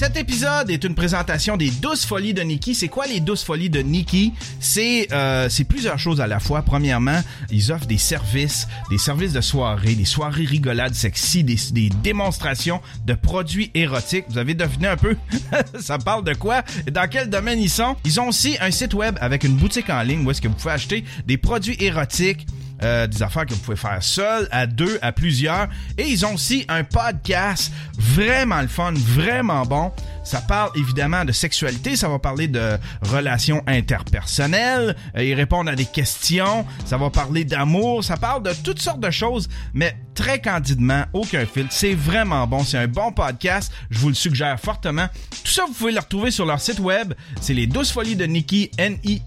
Cet 0.00 0.16
épisode 0.16 0.70
est 0.70 0.82
une 0.84 0.94
présentation 0.94 1.58
des 1.58 1.70
douze 1.70 2.06
folies 2.06 2.32
de 2.32 2.40
Nikki. 2.40 2.74
C'est 2.74 2.88
quoi 2.88 3.06
les 3.06 3.20
douze 3.20 3.42
folies 3.42 3.68
de 3.68 3.80
Nikki? 3.80 4.32
C'est 4.58 5.08
euh, 5.12 5.46
plusieurs 5.68 5.98
choses 5.98 6.22
à 6.22 6.26
la 6.26 6.40
fois. 6.40 6.62
Premièrement, 6.62 7.20
ils 7.50 7.70
offrent 7.70 7.84
des 7.84 7.98
services, 7.98 8.66
des 8.88 8.96
services 8.96 9.34
de 9.34 9.42
soirée, 9.42 9.94
des 9.94 10.06
soirées 10.06 10.46
rigolades 10.46 10.94
sexy, 10.94 11.44
des, 11.44 11.58
des 11.72 11.90
démonstrations 12.02 12.80
de 13.04 13.12
produits 13.12 13.70
érotiques. 13.74 14.24
Vous 14.30 14.38
avez 14.38 14.54
deviné 14.54 14.86
un 14.86 14.96
peu? 14.96 15.16
Ça 15.78 15.98
parle 15.98 16.24
de 16.24 16.32
quoi? 16.32 16.62
Dans 16.90 17.06
quel 17.06 17.28
domaine 17.28 17.60
ils 17.60 17.68
sont? 17.68 17.94
Ils 18.06 18.18
ont 18.22 18.28
aussi 18.28 18.56
un 18.62 18.70
site 18.70 18.94
web 18.94 19.18
avec 19.20 19.44
une 19.44 19.56
boutique 19.56 19.90
en 19.90 20.00
ligne 20.00 20.24
où 20.24 20.30
est-ce 20.30 20.40
que 20.40 20.48
vous 20.48 20.54
pouvez 20.54 20.72
acheter 20.72 21.04
des 21.26 21.36
produits 21.36 21.76
érotiques, 21.78 22.46
euh, 22.82 23.06
des 23.06 23.22
affaires 23.22 23.46
que 23.46 23.54
vous 23.54 23.60
pouvez 23.60 23.76
faire 23.76 24.02
seul, 24.02 24.48
à 24.50 24.66
deux, 24.66 24.98
à 25.02 25.12
plusieurs. 25.12 25.68
Et 25.98 26.04
ils 26.04 26.24
ont 26.24 26.34
aussi 26.34 26.64
un 26.68 26.84
podcast 26.84 27.72
vraiment 27.98 28.60
le 28.60 28.68
fun, 28.68 28.92
vraiment 28.94 29.64
bon. 29.64 29.92
Ça 30.30 30.40
parle 30.40 30.70
évidemment 30.76 31.24
de 31.24 31.32
sexualité, 31.32 31.96
ça 31.96 32.08
va 32.08 32.20
parler 32.20 32.46
de 32.46 32.78
relations 33.02 33.64
interpersonnelles, 33.66 34.94
euh, 35.16 35.24
ils 35.24 35.34
répondent 35.34 35.68
à 35.68 35.74
des 35.74 35.86
questions, 35.86 36.64
ça 36.84 36.96
va 36.96 37.10
parler 37.10 37.42
d'amour, 37.42 38.04
ça 38.04 38.16
parle 38.16 38.44
de 38.44 38.52
toutes 38.62 38.80
sortes 38.80 39.00
de 39.00 39.10
choses, 39.10 39.48
mais 39.74 39.96
très 40.14 40.40
candidement, 40.40 41.02
aucun 41.14 41.44
filtre. 41.46 41.72
C'est 41.72 41.94
vraiment 41.94 42.46
bon, 42.46 42.62
c'est 42.62 42.78
un 42.78 42.86
bon 42.86 43.10
podcast, 43.10 43.72
je 43.90 43.98
vous 43.98 44.10
le 44.10 44.14
suggère 44.14 44.60
fortement. 44.60 45.08
Tout 45.42 45.50
ça, 45.50 45.64
vous 45.66 45.72
pouvez 45.72 45.90
le 45.90 45.98
retrouver 45.98 46.30
sur 46.30 46.46
leur 46.46 46.60
site 46.60 46.78
web, 46.78 47.12
c'est 47.40 47.54
les 47.54 47.66
12 47.66 47.90
folies 47.90 48.14
de 48.14 48.26
Nikki, 48.26 48.70
N-I-C-K-I-E.com, 48.78 49.24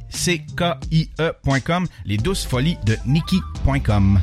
les 2.05 2.15
12 2.15 2.45
folies 2.45 2.77
de 2.85 2.97
Nikki.com. 3.05 4.21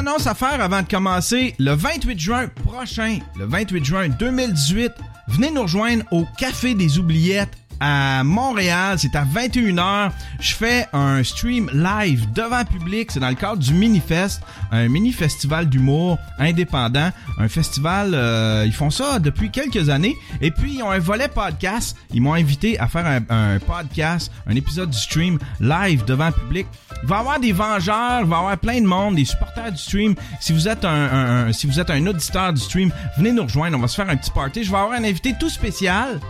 annonce 0.00 0.26
à 0.26 0.34
faire 0.34 0.62
avant 0.62 0.80
de 0.80 0.88
commencer. 0.88 1.54
Le 1.58 1.72
28 1.72 2.18
juin 2.18 2.46
prochain, 2.64 3.18
le 3.38 3.44
28 3.44 3.84
juin 3.84 4.08
2018, 4.08 4.92
venez 5.28 5.50
nous 5.50 5.62
rejoindre 5.62 6.04
au 6.10 6.24
Café 6.38 6.74
des 6.74 6.98
Oubliettes 6.98 7.52
à 7.80 8.22
Montréal. 8.24 8.98
C'est 8.98 9.16
à 9.16 9.24
21h. 9.24 10.10
Je 10.38 10.54
fais 10.54 10.86
un 10.92 11.22
stream 11.24 11.70
live 11.72 12.30
devant 12.32 12.64
public. 12.64 13.10
C'est 13.10 13.20
dans 13.20 13.28
le 13.28 13.34
cadre 13.34 13.56
du 13.58 13.72
Minifest, 13.74 14.42
un 14.70 14.88
mini-festival 14.88 15.66
d'humour 15.68 16.18
indépendant. 16.38 17.10
Un 17.38 17.48
festival, 17.48 18.12
euh, 18.14 18.64
ils 18.66 18.72
font 18.72 18.90
ça 18.90 19.18
depuis 19.18 19.50
quelques 19.50 19.88
années. 19.88 20.14
Et 20.40 20.50
puis, 20.50 20.74
ils 20.76 20.82
ont 20.82 20.90
un 20.90 20.98
volet 20.98 21.28
podcast. 21.28 21.96
Ils 22.12 22.20
m'ont 22.20 22.34
invité 22.34 22.78
à 22.78 22.86
faire 22.88 23.06
un, 23.06 23.58
podcast, 23.58 24.30
un 24.46 24.54
épisode 24.56 24.90
du 24.90 24.98
stream 24.98 25.38
live 25.60 26.04
devant 26.04 26.30
public. 26.32 26.66
Il 27.02 27.08
va 27.08 27.16
y 27.16 27.18
avoir 27.20 27.40
des 27.40 27.52
vengeurs, 27.52 28.20
il 28.20 28.26
va 28.26 28.36
y 28.36 28.38
avoir 28.40 28.58
plein 28.58 28.80
de 28.80 28.86
monde, 28.86 29.14
des 29.16 29.24
supporters 29.24 29.72
du 29.72 29.78
stream. 29.78 30.14
Si 30.40 30.52
vous 30.52 30.68
êtes 30.68 30.84
un, 30.84 30.88
un- 30.90 31.46
un- 31.48 31.52
si 31.52 31.66
vous 31.66 31.80
êtes 31.80 31.88
un 31.90 32.06
auditeur 32.06 32.52
du 32.52 32.60
stream, 32.60 32.92
venez 33.16 33.32
nous 33.32 33.44
rejoindre. 33.44 33.76
On 33.78 33.80
va 33.80 33.88
se 33.88 33.94
faire 33.96 34.10
un 34.10 34.16
petit 34.16 34.30
party. 34.30 34.64
Je 34.64 34.70
vais 34.70 34.76
avoir 34.76 34.98
un 34.98 35.04
invité 35.04 35.34
tout 35.40 35.48
spécial. 35.48 36.20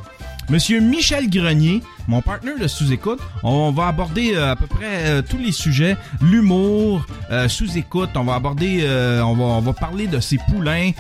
Monsieur 0.51 0.81
Michel 0.81 1.31
Grenier, 1.31 1.81
mon 2.09 2.23
partenaire 2.23 2.59
de 2.59 2.67
sous-écoute, 2.67 3.21
on 3.45 3.71
va 3.71 3.87
aborder 3.87 4.35
euh, 4.35 4.51
à 4.51 4.57
peu 4.57 4.67
près 4.67 5.07
euh, 5.07 5.23
tous 5.23 5.39
les 5.39 5.53
sujets, 5.53 5.97
l'humour, 6.21 7.07
euh, 7.31 7.49
sous-écoute, 7.49 8.11
on 8.17 8.25
va 8.25 8.35
aborder, 8.35 8.85
on 9.23 9.35
va, 9.35 9.45
on 9.45 9.61
va 9.61 9.73
parler 9.73 10.09
de 10.09 10.19
ses 10.19 10.39
poulains, 10.49 10.91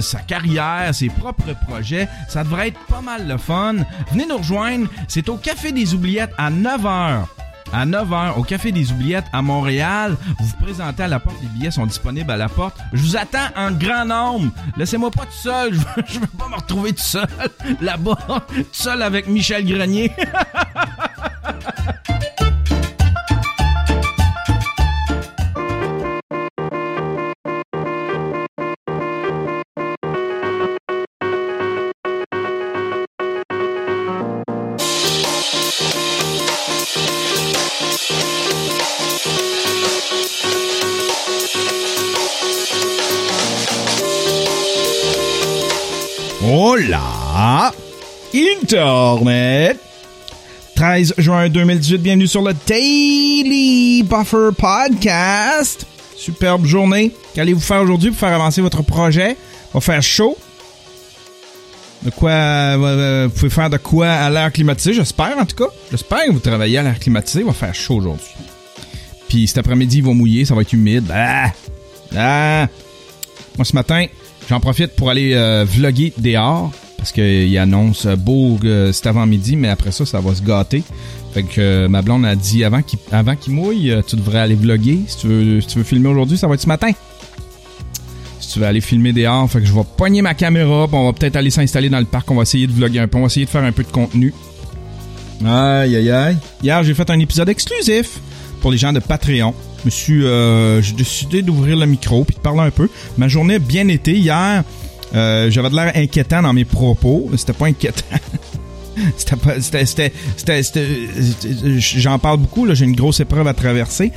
sa 0.00 0.20
carrière, 0.20 0.94
ses 0.94 1.08
propres 1.08 1.54
projets. 1.66 2.08
Ça 2.28 2.44
devrait 2.44 2.68
être 2.68 2.80
pas 2.86 3.00
mal 3.00 3.26
le 3.26 3.36
fun. 3.36 3.76
Venez 4.12 4.26
nous 4.26 4.38
rejoindre, 4.38 4.86
c'est 5.08 5.28
au 5.28 5.36
Café 5.36 5.72
des 5.72 5.92
Oubliettes 5.92 6.32
à 6.38 6.52
9h 6.52 7.24
à 7.72 7.86
9h 7.86 8.38
au 8.38 8.42
Café 8.42 8.72
des 8.72 8.92
Oubliettes 8.92 9.26
à 9.32 9.42
Montréal. 9.42 10.16
Vous 10.38 10.46
vous 10.46 10.56
présentez 10.64 11.02
à 11.02 11.08
la 11.08 11.20
porte, 11.20 11.36
les 11.42 11.48
billets 11.48 11.70
sont 11.70 11.86
disponibles 11.86 12.30
à 12.30 12.36
la 12.36 12.48
porte. 12.48 12.76
Je 12.92 13.02
vous 13.02 13.16
attends 13.16 13.48
en 13.56 13.72
grand 13.72 14.04
nombre. 14.04 14.52
Laissez-moi 14.76 15.10
pas 15.10 15.26
tout 15.26 15.32
seul, 15.32 15.74
je 15.74 15.78
veux, 15.78 16.04
je 16.06 16.18
pas 16.18 16.48
me 16.48 16.56
retrouver 16.56 16.92
tout 16.92 17.02
seul 17.02 17.28
là-bas, 17.80 18.18
tout 18.48 18.64
seul 18.72 19.02
avec 19.02 19.26
Michel 19.28 19.64
Grenier. 19.66 20.12
Internet! 48.72 49.80
13 50.76 51.14
juin 51.18 51.48
2018, 51.48 51.98
bienvenue 51.98 52.28
sur 52.28 52.40
le 52.40 52.54
Daily 52.68 54.04
Buffer 54.04 54.50
Podcast. 54.56 55.84
Superbe 56.16 56.66
journée. 56.66 57.10
Qu'allez-vous 57.34 57.58
faire 57.58 57.82
aujourd'hui 57.82 58.10
pour 58.10 58.20
faire 58.20 58.32
avancer 58.32 58.60
votre 58.60 58.82
projet? 58.82 59.36
Va 59.74 59.80
faire 59.80 60.00
chaud. 60.00 60.38
De 62.04 62.10
quoi, 62.10 62.30
euh, 62.30 62.78
euh, 62.78 63.28
vous 63.28 63.34
pouvez 63.40 63.50
faire 63.50 63.70
de 63.70 63.76
quoi 63.76 64.08
à 64.08 64.30
l'air 64.30 64.52
climatisé, 64.52 64.94
j'espère 64.94 65.36
en 65.36 65.46
tout 65.46 65.56
cas. 65.56 65.72
J'espère 65.90 66.26
que 66.26 66.30
vous 66.30 66.38
travaillez 66.38 66.78
à 66.78 66.84
l'air 66.84 67.00
climatisé. 67.00 67.40
Il 67.40 67.46
va 67.46 67.52
faire 67.52 67.74
chaud 67.74 67.96
aujourd'hui. 67.96 68.28
Puis 69.28 69.48
cet 69.48 69.58
après-midi, 69.58 69.98
il 69.98 70.04
va 70.04 70.12
mouiller, 70.12 70.44
ça 70.44 70.54
va 70.54 70.62
être 70.62 70.72
humide. 70.72 71.10
Ah! 71.12 71.50
Ah! 72.16 72.68
Moi, 73.58 73.64
ce 73.64 73.74
matin, 73.74 74.06
j'en 74.48 74.60
profite 74.60 74.94
pour 74.94 75.10
aller 75.10 75.34
euh, 75.34 75.64
vlogger 75.68 76.12
dehors. 76.18 76.70
Parce 77.00 77.12
qu'il 77.12 77.56
annonce 77.56 78.04
euh, 78.04 78.14
beau 78.14 78.58
euh, 78.62 78.92
cet 78.92 79.06
avant-midi, 79.06 79.56
mais 79.56 79.68
après 79.68 79.90
ça, 79.90 80.04
ça 80.04 80.20
va 80.20 80.34
se 80.34 80.42
gâter. 80.42 80.82
Fait 81.32 81.42
que 81.42 81.58
euh, 81.58 81.88
ma 81.88 82.02
blonde 82.02 82.26
a 82.26 82.36
dit 82.36 82.62
avant 82.62 82.82
qu'il 82.82 82.98
qu'il 83.40 83.54
mouille, 83.54 83.90
euh, 83.90 84.02
tu 84.06 84.16
devrais 84.16 84.40
aller 84.40 84.54
vlogger. 84.54 85.00
Si 85.06 85.16
tu 85.16 85.26
veux, 85.28 85.62
tu 85.62 85.78
veux 85.78 85.84
filmer 85.84 86.08
aujourd'hui, 86.08 86.36
ça 86.36 86.46
va 86.46 86.54
être 86.54 86.60
ce 86.60 86.68
matin. 86.68 86.90
Si 88.38 88.52
tu 88.52 88.58
veux 88.58 88.66
aller 88.66 88.82
filmer 88.82 89.14
dehors, 89.14 89.50
fait 89.50 89.60
que 89.60 89.66
je 89.66 89.72
vais 89.72 89.80
pogner 89.96 90.20
ma 90.20 90.34
caméra, 90.34 90.86
puis 90.88 90.96
on 90.98 91.06
va 91.06 91.14
peut-être 91.14 91.36
aller 91.36 91.48
s'installer 91.48 91.88
dans 91.88 92.00
le 92.00 92.04
parc, 92.04 92.30
on 92.30 92.34
va 92.34 92.42
essayer 92.42 92.66
de 92.66 92.72
vlogger 92.72 92.98
un 92.98 93.08
peu, 93.08 93.16
on 93.16 93.22
va 93.22 93.28
essayer 93.28 93.46
de 93.46 93.50
faire 93.50 93.64
un 93.64 93.72
peu 93.72 93.82
de 93.82 93.88
contenu. 93.90 94.34
Aïe 95.42 95.96
aïe 95.96 96.10
aïe. 96.10 96.36
Hier, 96.62 96.82
j'ai 96.82 96.92
fait 96.92 97.08
un 97.08 97.18
épisode 97.18 97.48
exclusif 97.48 98.20
pour 98.60 98.70
les 98.70 98.76
gens 98.76 98.92
de 98.92 99.00
Patreon. 99.00 99.54
Je 99.80 99.84
me 99.86 99.90
suis, 99.90 100.22
j'ai 100.82 100.92
décidé 100.92 101.40
d'ouvrir 101.40 101.78
le 101.78 101.86
micro 101.86 102.24
puis 102.24 102.36
de 102.36 102.40
parler 102.40 102.60
un 102.60 102.70
peu. 102.70 102.90
Ma 103.16 103.26
journée 103.26 103.54
a 103.54 103.58
bien 103.58 103.88
été 103.88 104.12
hier. 104.12 104.64
Euh, 105.14 105.50
j'avais 105.50 105.70
de 105.70 105.76
l'air 105.76 105.92
inquiétant 105.94 106.42
dans 106.42 106.52
mes 106.52 106.64
propos. 106.64 107.30
C'était 107.36 107.52
pas 107.52 107.66
inquiétant. 107.66 108.04
c'était 109.16 109.82
j'en 111.78 112.18
parle 112.18 112.38
beaucoup. 112.38 112.72
J'ai 112.74 112.84
une 112.84 112.96
grosse 112.96 113.20
épreuve 113.20 113.46
à 113.46 113.54
traverser. 113.54 114.12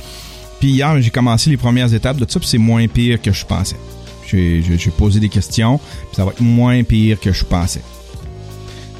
Puis 0.60 0.70
hier, 0.70 1.00
j'ai 1.00 1.10
commencé 1.10 1.50
les 1.50 1.56
premières 1.56 1.92
étapes 1.92 2.16
de 2.16 2.26
ça. 2.28 2.38
Puis 2.38 2.48
c'est 2.48 2.58
moins 2.58 2.86
pire 2.86 3.20
que 3.20 3.32
je 3.32 3.44
pensais. 3.44 3.76
J'ai, 4.26 4.62
posé 4.96 5.20
des 5.20 5.28
questions. 5.28 5.78
Puis 5.78 6.16
ça 6.16 6.24
va 6.24 6.32
être 6.32 6.40
moins 6.40 6.82
pire 6.82 7.20
que 7.20 7.32
je 7.32 7.44
pensais. 7.44 7.82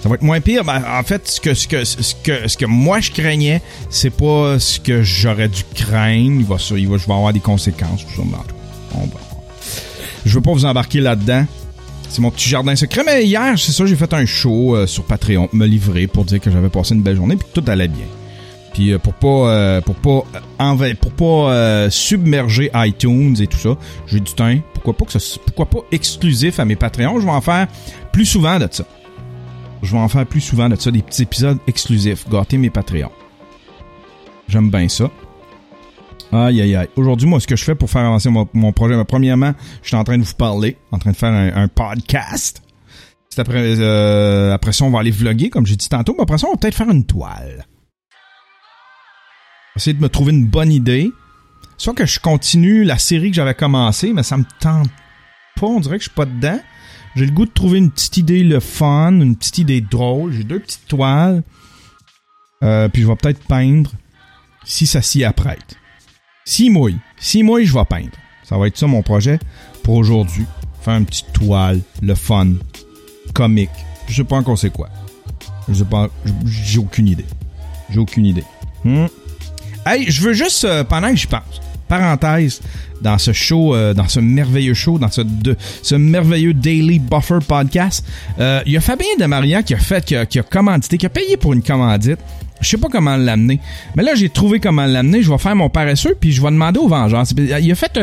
Ça 0.03 0.09
va 0.09 0.17
être 0.17 0.23
moins 0.23 0.41
pire. 0.41 0.65
Ben, 0.65 0.83
en 0.87 1.03
fait, 1.03 1.27
ce 1.27 1.41
que, 1.41 1.55
ce 1.55 1.67
que, 1.67 1.85
ce 1.85 2.15
que, 2.23 2.47
ce 2.47 2.57
que 2.57 2.67
moi 2.67 3.01
je 3.01 3.11
craignais, 3.11 3.63
c'est 3.89 4.11
pas 4.11 4.59
ce 4.59 4.79
que 4.79 5.03
j'aurais 5.03 5.49
dû 5.49 5.63
craindre. 5.75 6.41
Il 6.41 6.45
va, 6.45 6.57
il 6.77 6.89
va, 6.89 6.99
je 6.99 7.07
vais 7.07 7.15
avoir 7.15 7.33
des 7.33 7.41
conséquences, 7.41 8.05
tout 8.05 8.15
ça. 8.17 8.23
tout 8.23 8.55
on 8.95 9.07
va- 9.07 9.21
Je 10.27 10.35
veux 10.35 10.43
pas 10.43 10.53
vous 10.53 10.67
embarquer 10.67 11.01
là-dedans. 11.01 11.47
C'est 12.15 12.23
mon 12.23 12.31
petit 12.31 12.49
jardin 12.49 12.77
secret. 12.77 13.03
Mais 13.05 13.25
hier, 13.25 13.59
c'est 13.59 13.73
ça, 13.73 13.87
j'ai 13.87 13.97
fait 13.97 14.13
un 14.13 14.25
show 14.25 14.77
euh, 14.77 14.87
sur 14.87 15.03
Patreon, 15.03 15.49
me 15.53 15.67
livrer 15.67 16.07
pour 16.07 16.25
dire 16.25 16.39
que 16.39 16.49
j'avais 16.49 16.69
passé 16.69 16.95
une 16.95 17.03
belle 17.03 17.17
journée, 17.17 17.35
puis 17.35 17.49
que 17.53 17.61
tout 17.61 17.69
allait 17.69 17.89
bien. 17.89 18.05
Puis 18.73 18.93
euh, 18.93 18.99
pour 18.99 19.15
pas, 19.15 19.51
euh, 19.51 19.81
pour 19.81 19.97
pas, 19.97 20.25
pour 21.01 21.11
pas 21.11 21.91
submerger 21.91 22.71
iTunes 22.73 23.35
et 23.41 23.49
tout 23.49 23.59
ça, 23.59 23.77
j'ai 24.07 24.21
du 24.21 24.33
temps. 24.33 24.55
Pourquoi 24.75 24.97
pas 24.97 25.07
que 25.07 25.19
ça, 25.19 25.41
pourquoi 25.45 25.67
pas 25.67 25.81
exclusif 25.91 26.61
à 26.61 26.65
mes 26.65 26.77
Patreons? 26.77 27.19
Je 27.19 27.25
vais 27.27 27.33
en 27.33 27.41
faire 27.41 27.67
plus 28.13 28.27
souvent 28.27 28.61
de 28.61 28.69
ça. 28.71 28.85
Je 29.83 29.91
vais 29.91 29.99
en 29.99 30.09
faire 30.09 30.25
plus 30.25 30.41
souvent 30.41 30.69
de 30.69 30.77
ça, 30.77 30.93
des 30.93 31.03
petits 31.03 31.23
épisodes 31.23 31.59
exclusifs. 31.67 32.29
Gâter 32.31 32.59
mes 32.59 32.71
Patreons. 32.71 33.11
J'aime 34.47 34.71
bien 34.71 34.89
ça. 34.89 35.11
Aïe, 36.33 36.61
aïe, 36.61 36.77
aïe. 36.77 36.89
Aujourd'hui, 36.97 37.29
moi, 37.29 37.41
ce 37.41 37.47
que 37.47 37.57
je 37.57 37.65
fais 37.65 37.75
pour 37.75 37.91
faire 37.91 38.03
avancer 38.03 38.29
mon, 38.31 38.73
projet, 38.73 38.97
ben, 38.97 39.05
premièrement, 39.05 39.53
je 39.83 39.89
suis 39.89 39.97
en 39.97 40.05
train 40.05 40.19
de 40.19 40.25
vous 40.25 40.35
parler, 40.35 40.77
en 40.91 40.99
train 40.99 41.13
de 41.13 41.17
faire 41.17 41.33
un, 41.33 41.69
podcast. 41.69 42.63
Après, 43.37 43.81
euh, 43.81 44.53
après 44.53 44.73
ça, 44.73 44.85
on 44.85 44.91
va 44.91 45.01
aller 45.01 45.11
vlogger, 45.11 45.51
comme 45.51 45.67
j'ai 45.67 45.77
dit 45.77 45.89
tantôt, 45.89 46.15
mais 46.17 46.23
après 46.23 46.39
ça, 46.39 46.47
on 46.47 46.53
va 46.53 46.57
peut-être 46.57 46.77
faire 46.77 46.91
une 46.91 47.05
toile. 47.05 47.67
Essayer 49.77 49.95
de 49.95 50.01
me 50.01 50.09
trouver 50.09 50.33
une 50.33 50.47
bonne 50.47 50.71
idée. 50.71 51.11
Soit 51.77 51.95
que 51.95 52.07
je 52.07 52.21
continue 52.21 52.85
la 52.85 52.99
série 52.99 53.31
que 53.31 53.37
j'avais 53.37 53.55
commencé, 53.55 54.13
mais 54.13 54.23
ça 54.23 54.37
me 54.37 54.45
tente 54.61 54.89
pas, 55.61 55.67
on 55.67 55.81
dirait 55.81 55.99
que 55.99 56.05
je 56.05 56.09
suis 56.09 56.15
pas 56.15 56.27
dedans. 56.27 56.61
J'ai 57.17 57.27
le 57.27 57.33
goût 57.33 57.47
de 57.47 57.51
trouver 57.51 57.79
une 57.79 57.91
petite 57.91 58.17
idée 58.17 58.43
le 58.43 58.61
fun, 58.61 59.13
une 59.13 59.37
petite 59.37 59.59
idée 59.59 59.81
drôle. 59.81 60.33
J'ai 60.33 60.45
deux 60.45 60.61
petites 60.61 60.87
toiles. 60.87 61.43
Euh, 62.63 62.89
puis 62.89 63.03
je 63.03 63.07
vais 63.07 63.17
peut-être 63.17 63.45
peindre 63.47 63.91
si 64.65 64.87
ça 64.87 65.03
s'y 65.03 65.25
apprête. 65.25 65.77
S'il 66.47 66.73
mouille. 66.73 66.99
S'il 67.19 67.45
mouille, 67.45 67.65
je 67.65 67.73
vais 67.73 67.85
peindre. 67.87 68.11
Ça 68.43 68.59
va 68.59 68.67
être 68.67 68.77
ça 68.77 68.87
mon 68.87 69.03
projet 69.03 69.39
pour 69.83 69.95
aujourd'hui. 69.95 70.45
Faire 70.83 70.97
une 70.97 71.07
petite 71.07 71.33
toile, 71.33 71.81
le 72.03 72.15
fun, 72.15 72.49
comique. 73.33 73.71
Je 74.09 74.17
sais 74.17 74.25
pas 74.25 74.37
encore 74.37 74.59
c'est 74.59 74.71
quoi. 74.71 74.91
Je 75.69 75.75
sais 75.75 75.85
pas, 75.85 76.11
j'ai 76.45 76.79
aucune 76.79 77.09
idée. 77.09 77.25
J'ai 77.89 77.99
aucune 77.99 78.27
idée. 78.27 78.45
Hmm. 78.85 79.07
Hey, 79.87 80.11
je 80.11 80.21
veux 80.21 80.35
juste, 80.35 80.65
euh, 80.65 80.85
pendant 80.85 81.11
que 81.11 81.17
j'y 81.17 81.27
pense, 81.27 81.61
parenthèse, 81.99 82.61
dans 83.01 83.19
ce 83.19 83.33
show, 83.33 83.75
euh, 83.75 83.95
dans 83.95 84.09
ce 84.09 84.21
merveilleux 84.21 84.75
show, 84.75 84.99
dans 84.99 85.11
ce, 85.11 85.95
merveilleux 85.95 86.55
Daily 86.55 86.99
Buffer 86.99 87.39
podcast, 87.47 88.05
euh, 88.41 88.63
il 88.67 88.73
y 88.73 88.77
a 88.77 88.81
Fabien 88.81 89.17
de 89.19 89.27
Maria 89.27 89.63
qui 89.63 89.75
a 89.75 89.79
fait, 89.79 90.05
qui 90.05 90.17
a, 90.17 90.43
commandité, 90.43 90.99
qui 90.99 91.07
a 91.07 91.11
payé 91.11 91.37
pour 91.37 91.53
une 91.53 91.63
commandite. 91.63 92.19
Je 92.61 92.69
sais 92.69 92.79
pas 92.79 92.89
comment 92.91 93.17
l'amener. 93.17 93.61
Mais 93.95 94.03
là, 94.03 94.15
j'ai 94.15 94.29
trouvé 94.29 94.59
comment 94.59 94.87
l'amener. 94.87 95.23
Je 95.23 95.31
vais 95.31 95.39
faire 95.39 95.55
mon 95.55 95.69
paresseux, 95.69 96.17
puis 96.19 96.33
je 96.33 96.41
vais 96.41 96.51
demander 96.51 96.79
au 96.79 96.89
vengeur. 96.89 97.25
Il 97.37 97.73
a 97.73 97.75
fait... 97.75 98.01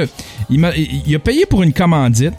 il, 0.49 0.63
a, 0.63 0.71
il 0.75 1.15
a 1.15 1.19
payé 1.19 1.45
pour 1.45 1.63
une 1.63 1.73
commandite. 1.73 2.33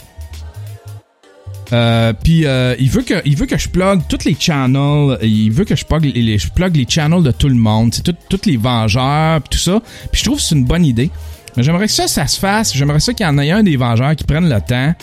Euh, 1.73 2.13
puis 2.13 2.45
euh, 2.45 2.75
il 2.77 2.89
veut 2.89 3.01
que 3.01 3.15
il 3.25 3.35
veut 3.35 3.47
que 3.47 3.57
je 3.57 3.67
plug 3.67 4.01
tous 4.07 4.25
les 4.25 4.35
channels, 4.39 5.17
il 5.23 5.51
veut 5.51 5.65
que 5.65 5.75
je 5.75 5.85
plug 5.85 6.03
les, 6.05 6.87
channels 6.87 7.23
de 7.23 7.31
tout 7.31 7.49
le 7.49 7.55
monde, 7.55 7.93
c'est 7.93 8.03
tous 8.03 8.45
les 8.45 8.57
vengeurs 8.57 9.41
tout 9.49 9.57
ça. 9.57 9.81
Puis 10.11 10.19
je 10.19 10.25
trouve 10.25 10.37
que 10.37 10.43
c'est 10.43 10.55
une 10.55 10.65
bonne 10.65 10.85
idée. 10.85 11.09
Mais 11.55 11.63
j'aimerais 11.63 11.85
que 11.85 11.91
ça 11.91 12.07
ça 12.07 12.27
se 12.27 12.39
fasse, 12.39 12.73
j'aimerais 12.73 12.99
ça 12.99 13.13
qu'il 13.13 13.25
y 13.25 13.29
en 13.29 13.37
ait 13.37 13.51
un 13.51 13.63
des 13.63 13.77
vengeurs 13.77 14.15
qui 14.15 14.23
prenne 14.23 14.49
le 14.49 14.61
temps 14.61 14.93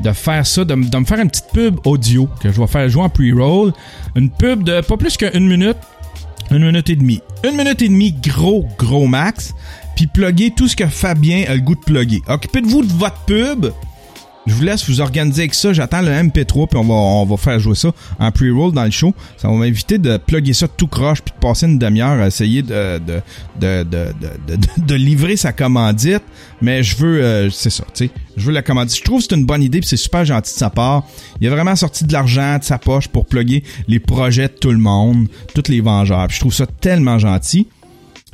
de 0.00 0.12
faire 0.12 0.46
ça, 0.46 0.64
de, 0.64 0.74
me 0.74 1.04
faire 1.04 1.20
une 1.20 1.30
petite 1.30 1.50
pub 1.52 1.78
audio 1.84 2.28
que 2.40 2.50
je 2.50 2.60
vais 2.60 2.66
faire 2.66 2.88
jouer 2.88 3.04
en 3.04 3.08
pre-roll, 3.08 3.72
une 4.16 4.30
pub 4.30 4.64
de 4.64 4.80
pas 4.80 4.96
plus 4.96 5.16
qu'une 5.16 5.46
minute, 5.46 5.76
une 6.50 6.64
minute 6.66 6.90
et 6.90 6.96
demie. 6.96 7.20
Une 7.44 7.56
minute 7.56 7.80
et 7.82 7.88
demie 7.88 8.12
gros 8.12 8.66
gros 8.78 9.06
max, 9.06 9.54
puis 9.94 10.06
plugger 10.06 10.52
tout 10.56 10.68
ce 10.68 10.76
que 10.76 10.86
Fabien 10.86 11.44
a 11.48 11.54
le 11.54 11.60
goût 11.60 11.74
de 11.74 11.80
plugger. 11.80 12.22
Occupez-vous 12.26 12.82
de 12.82 12.92
votre 12.92 13.18
pub 13.26 13.66
je 14.46 14.54
vous 14.54 14.62
laisse 14.62 14.88
vous 14.88 15.00
organiser 15.00 15.42
avec 15.42 15.54
ça. 15.54 15.72
J'attends 15.72 16.02
le 16.02 16.10
MP3 16.10 16.68
puis 16.68 16.78
on 16.78 16.84
va, 16.84 16.94
on 16.94 17.24
va 17.24 17.36
faire 17.36 17.58
jouer 17.60 17.74
ça 17.74 17.92
en 18.18 18.30
pre-roll 18.32 18.72
dans 18.72 18.84
le 18.84 18.90
show. 18.90 19.14
Ça 19.36 19.48
va 19.48 19.54
m'inviter 19.54 19.98
de 19.98 20.16
plugger 20.16 20.52
ça 20.52 20.66
tout 20.68 20.88
croche 20.88 21.22
puis 21.22 21.32
de 21.32 21.40
passer 21.40 21.66
une 21.66 21.78
demi-heure 21.78 22.20
à 22.20 22.26
essayer 22.26 22.62
de, 22.62 22.98
de, 22.98 23.20
de, 23.60 23.84
de, 23.84 24.84
de 24.84 24.94
livrer 24.94 25.36
sa 25.36 25.52
commandite. 25.52 26.22
Mais 26.60 26.82
je 26.82 26.96
veux, 26.96 27.22
euh, 27.22 27.50
c'est 27.50 27.70
ça, 27.70 27.84
tu 27.94 28.06
sais. 28.06 28.10
Je 28.36 28.46
veux 28.46 28.52
la 28.52 28.62
commandite. 28.62 28.96
Je 28.96 29.02
trouve 29.04 29.20
que 29.20 29.26
c'est 29.28 29.36
une 29.36 29.46
bonne 29.46 29.62
idée 29.62 29.80
puis 29.80 29.88
c'est 29.88 29.96
super 29.96 30.24
gentil 30.24 30.52
de 30.54 30.58
sa 30.58 30.70
part. 30.70 31.04
Il 31.40 31.46
a 31.46 31.50
vraiment 31.50 31.76
sorti 31.76 32.04
de 32.04 32.12
l'argent 32.12 32.58
de 32.58 32.64
sa 32.64 32.78
poche 32.78 33.08
pour 33.08 33.26
plugger 33.26 33.62
les 33.86 34.00
projets 34.00 34.48
de 34.48 34.54
tout 34.54 34.70
le 34.72 34.78
monde, 34.78 35.28
tous 35.54 35.70
les 35.70 35.80
vengeurs. 35.80 36.28
je 36.30 36.40
trouve 36.40 36.54
ça 36.54 36.66
tellement 36.66 37.18
gentil. 37.18 37.68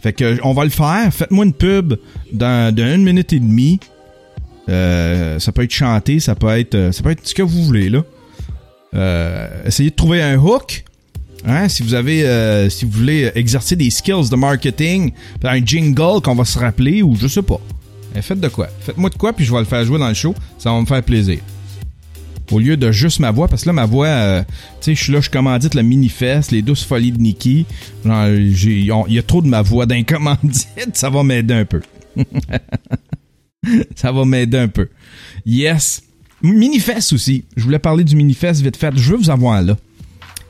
Fait 0.00 0.12
que 0.12 0.38
on 0.44 0.54
va 0.54 0.64
le 0.64 0.70
faire. 0.70 1.12
Faites-moi 1.12 1.44
une 1.44 1.52
pub 1.52 1.94
d'une 2.32 3.02
minute 3.02 3.32
et 3.32 3.40
demie 3.40 3.80
euh, 4.68 5.38
ça 5.38 5.52
peut 5.52 5.62
être 5.62 5.72
chanté, 5.72 6.20
ça 6.20 6.34
peut 6.34 6.48
être, 6.48 6.74
euh, 6.74 6.92
ça 6.92 7.02
peut 7.02 7.10
être 7.10 7.26
ce 7.26 7.34
que 7.34 7.42
vous 7.42 7.62
voulez 7.64 7.88
là. 7.88 8.02
Euh, 8.94 9.48
essayez 9.66 9.90
de 9.90 9.94
trouver 9.94 10.22
un 10.22 10.36
hook. 10.36 10.84
Hein, 11.46 11.68
si 11.68 11.84
vous 11.84 11.94
avez, 11.94 12.68
si 12.68 12.84
vous 12.84 12.90
voulez 12.90 13.30
exercer 13.36 13.76
des 13.76 13.90
skills 13.90 14.28
de 14.28 14.34
marketing, 14.34 15.12
un 15.44 15.64
jingle 15.64 16.20
qu'on 16.20 16.34
va 16.34 16.44
se 16.44 16.58
rappeler 16.58 17.00
ou 17.00 17.14
je 17.14 17.28
sais 17.28 17.42
pas. 17.42 17.60
faites 18.20 18.40
de 18.40 18.48
quoi. 18.48 18.66
Faites-moi 18.80 19.08
de 19.08 19.14
quoi 19.14 19.32
puis 19.32 19.44
je 19.44 19.52
vais 19.52 19.60
le 19.60 19.64
faire 19.64 19.84
jouer 19.84 20.00
dans 20.00 20.08
le 20.08 20.14
show. 20.14 20.34
Ça 20.58 20.72
va 20.72 20.80
me 20.80 20.86
faire 20.86 21.02
plaisir. 21.02 21.38
Au 22.50 22.58
lieu 22.58 22.76
de 22.76 22.90
juste 22.90 23.20
ma 23.20 23.30
voix, 23.30 23.46
parce 23.46 23.62
que 23.62 23.68
là, 23.68 23.72
ma 23.72 23.86
voix, 23.86 24.40
tu 24.40 24.54
sais, 24.80 24.94
je 24.96 25.04
suis 25.04 25.12
là, 25.12 25.20
je 25.20 25.30
commandite 25.30 25.74
le 25.74 25.82
mini-fest, 25.82 26.50
les 26.50 26.62
douces 26.62 26.84
folies 26.84 27.12
de 27.12 27.20
Nicky. 27.20 27.66
il 28.04 28.84
y 28.84 29.18
a 29.18 29.22
trop 29.22 29.40
de 29.40 29.48
ma 29.48 29.62
voix 29.62 29.86
d'un 29.86 30.02
commandite, 30.02 30.68
ça 30.94 31.08
va 31.08 31.22
m'aider 31.22 31.54
un 31.54 31.66
peu. 31.66 31.82
ça 33.94 34.12
va 34.12 34.24
m'aider 34.24 34.58
un 34.58 34.68
peu. 34.68 34.88
Yes. 35.46 36.02
Minifest 36.42 37.12
aussi. 37.12 37.44
Je 37.56 37.64
voulais 37.64 37.78
parler 37.78 38.04
du 38.04 38.14
Minifest 38.14 38.62
vite 38.62 38.76
fait. 38.76 38.92
Je 38.96 39.10
veux 39.10 39.16
vous 39.16 39.30
avoir 39.30 39.60
là. 39.62 39.76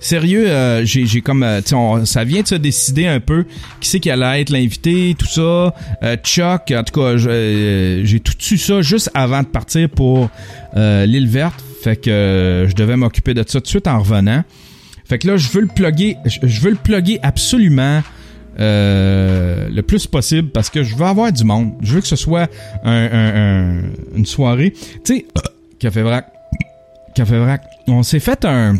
Sérieux, 0.00 0.48
euh, 0.48 0.84
j'ai 0.84 1.20
comme 1.22 1.42
euh, 1.42 1.60
ça 2.04 2.22
vient 2.22 2.42
de 2.42 2.46
se 2.46 2.54
décider 2.54 3.06
un 3.06 3.18
peu 3.18 3.44
qui 3.80 3.88
c'est 3.88 3.98
qui 3.98 4.10
allait 4.10 4.42
être 4.42 4.50
l'invité, 4.50 5.16
tout 5.18 5.26
ça. 5.26 5.74
Euh, 6.04 6.16
Chuck, 6.22 6.70
en 6.70 6.84
tout 6.84 7.00
cas, 7.00 7.16
j'ai 7.16 8.20
tout 8.20 8.32
su 8.38 8.58
ça 8.58 8.80
juste 8.80 9.10
avant 9.14 9.42
de 9.42 9.48
partir 9.48 9.88
pour 9.88 10.30
l'île 10.76 11.28
verte. 11.28 11.64
Fait 11.82 11.96
que 11.96 12.66
je 12.68 12.74
devais 12.74 12.96
m'occuper 12.96 13.34
de 13.34 13.44
ça 13.46 13.60
tout 13.60 13.64
de 13.64 13.66
suite 13.68 13.88
en 13.88 14.00
revenant. 14.00 14.44
Fait 15.04 15.18
que 15.18 15.26
là, 15.26 15.36
je 15.36 15.48
veux 15.48 15.62
le 15.62 15.68
plugger, 15.68 16.16
je 16.26 16.60
veux 16.60 16.70
le 16.70 16.76
plugger 16.76 17.18
absolument 17.22 18.02
euh, 18.60 19.68
le 19.70 19.82
plus 19.82 20.06
possible 20.06 20.50
parce 20.50 20.70
que 20.70 20.82
je 20.82 20.96
veux 20.96 21.06
avoir 21.06 21.32
du 21.32 21.44
monde. 21.44 21.74
Je 21.80 21.94
veux 21.94 22.00
que 22.00 22.06
ce 22.06 22.16
soit 22.16 22.48
une 22.84 24.26
soirée. 24.26 24.72
Tu 25.04 25.16
sais, 25.16 25.26
Café 25.78 26.02
Vrac, 26.02 26.32
Café 27.14 27.38
Vrac, 27.38 27.62
on 27.86 28.02
s'est 28.02 28.20
fait 28.20 28.44
un... 28.44 28.76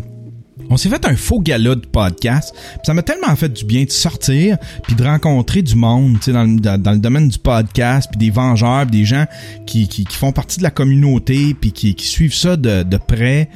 On 0.71 0.77
s'est 0.77 0.89
fait 0.89 1.03
un 1.05 1.15
faux 1.15 1.39
gala 1.39 1.73
de 1.73 1.85
podcast. 1.85 2.53
ça 2.83 2.93
m'a 2.93 3.01
tellement 3.01 3.33
fait 3.35 3.49
du 3.49 3.63
bien 3.65 3.85
de 3.85 3.89
sortir 3.89 4.57
puis 4.83 4.93
de 4.93 5.03
rencontrer 5.03 5.61
du 5.63 5.75
monde, 5.75 6.15
tu 6.19 6.25
sais, 6.25 6.33
dans, 6.33 6.43
le 6.43 6.97
domaine 6.97 7.29
du 7.29 7.39
podcast, 7.39 8.09
puis 8.11 8.19
des 8.19 8.29
vengeurs, 8.29 8.85
pis 8.85 8.99
des 8.99 9.05
gens 9.05 9.25
qui, 9.65 9.87
qui, 9.87 10.05
font 10.11 10.31
partie 10.31 10.59
de 10.59 10.63
la 10.63 10.69
communauté, 10.69 11.55
puis 11.59 11.71
qui, 11.71 11.95
qui 11.95 12.05
suivent 12.05 12.35
ça 12.35 12.55
de 12.55 12.97
près. 12.97 13.49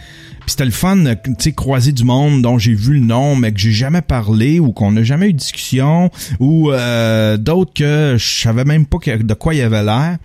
Puis 0.46 0.52
c'était 0.52 0.66
le 0.66 0.72
fun, 0.72 1.04
tu 1.24 1.34
sais, 1.40 1.52
croiser 1.54 1.92
du 1.92 2.04
monde 2.04 2.42
dont 2.42 2.58
j'ai 2.58 2.74
vu 2.74 2.96
le 2.96 3.00
nom, 3.00 3.36
mais 3.36 3.54
que 3.54 3.60
j'ai 3.60 3.72
jamais 3.72 4.02
parlé 4.02 4.60
ou 4.60 4.74
qu'on 4.74 4.92
n'a 4.92 5.04
jamais 5.04 5.30
eu 5.30 5.34
de 5.34 5.38
discussion, 5.38 6.12
ou 6.40 6.72
euh, 6.72 7.38
d'autres 7.38 7.74
que 7.74 8.16
je 8.18 8.42
savais 8.42 8.66
même 8.66 8.86
pas 8.86 8.98
de 9.18 9.34
quoi 9.34 9.54
il 9.54 9.62
avait 9.62 9.84
l'air. 9.84 10.18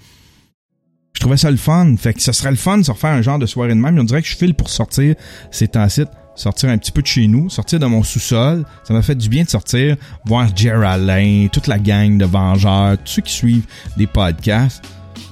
Je 1.19 1.21
trouvais 1.21 1.37
ça 1.37 1.51
le 1.51 1.57
fun. 1.57 1.97
Fait 1.97 2.15
que 2.15 2.23
ce 2.23 2.31
serait 2.31 2.51
le 2.51 2.57
fun 2.57 2.79
de 2.79 2.85
se 2.85 2.93
refaire 2.93 3.11
un 3.11 3.23
genre 3.23 3.41
de 3.41 3.47
soirée 3.47 3.71
de 3.71 3.75
même. 3.75 3.99
On 3.99 4.05
dirait 4.05 4.23
que 4.23 4.29
je 4.29 4.37
file 4.37 4.55
pour 4.55 4.69
sortir 4.69 5.17
ces 5.51 5.67
temps-ci, 5.67 6.05
sortir 6.37 6.71
un 6.71 6.79
petit 6.79 6.93
peu 6.93 7.03
de 7.03 7.09
chez 7.09 7.27
nous, 7.27 7.51
sortir 7.51 7.81
de 7.81 7.87
mon 7.87 8.05
sous-sol. 8.05 8.65
Ça 8.85 8.95
m'a 8.95 9.03
fait 9.03 9.17
du 9.17 9.29
bien 9.29 9.43
de 9.43 9.49
sortir, 9.49 9.97
voir 10.27 10.49
Jerry 10.55 10.87
Alain, 10.87 11.49
toute 11.53 11.67
la 11.67 11.81
gang 11.81 12.19
de 12.19 12.25
Vengeurs, 12.25 12.99
tous 12.99 13.15
ceux 13.15 13.23
qui 13.23 13.33
suivent 13.33 13.67
des 13.97 14.07
podcasts. 14.07 14.85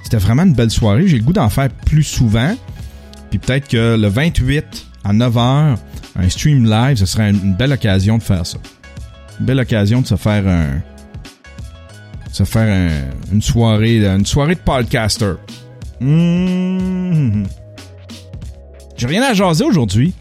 C'était 0.02 0.16
vraiment 0.16 0.42
une 0.42 0.54
belle 0.54 0.70
soirée. 0.70 1.06
J'ai 1.06 1.18
le 1.18 1.24
goût 1.24 1.32
d'en 1.32 1.50
faire 1.50 1.68
plus 1.70 2.02
souvent. 2.02 2.56
Peut-être 3.38 3.68
que 3.68 3.96
le 3.96 4.08
28 4.08 4.86
à 5.04 5.12
9h, 5.12 5.76
un 6.18 6.28
stream 6.28 6.64
live, 6.64 6.96
ce 6.96 7.06
serait 7.06 7.30
une 7.30 7.54
belle 7.54 7.72
occasion 7.72 8.18
de 8.18 8.22
faire 8.22 8.46
ça. 8.46 8.58
Une 9.40 9.46
belle 9.46 9.60
occasion 9.60 10.00
de 10.00 10.06
se 10.06 10.16
faire 10.16 10.46
un. 10.46 10.80
se 12.32 12.44
faire 12.44 12.90
une 13.32 13.42
soirée. 13.42 14.06
Une 14.06 14.26
soirée 14.26 14.54
de 14.54 14.60
podcaster. 14.60 15.34
Mmh. 16.00 17.44
J'ai 18.96 19.06
rien 19.06 19.22
à 19.22 19.34
jaser 19.34 19.64
aujourd'hui. 19.64 20.14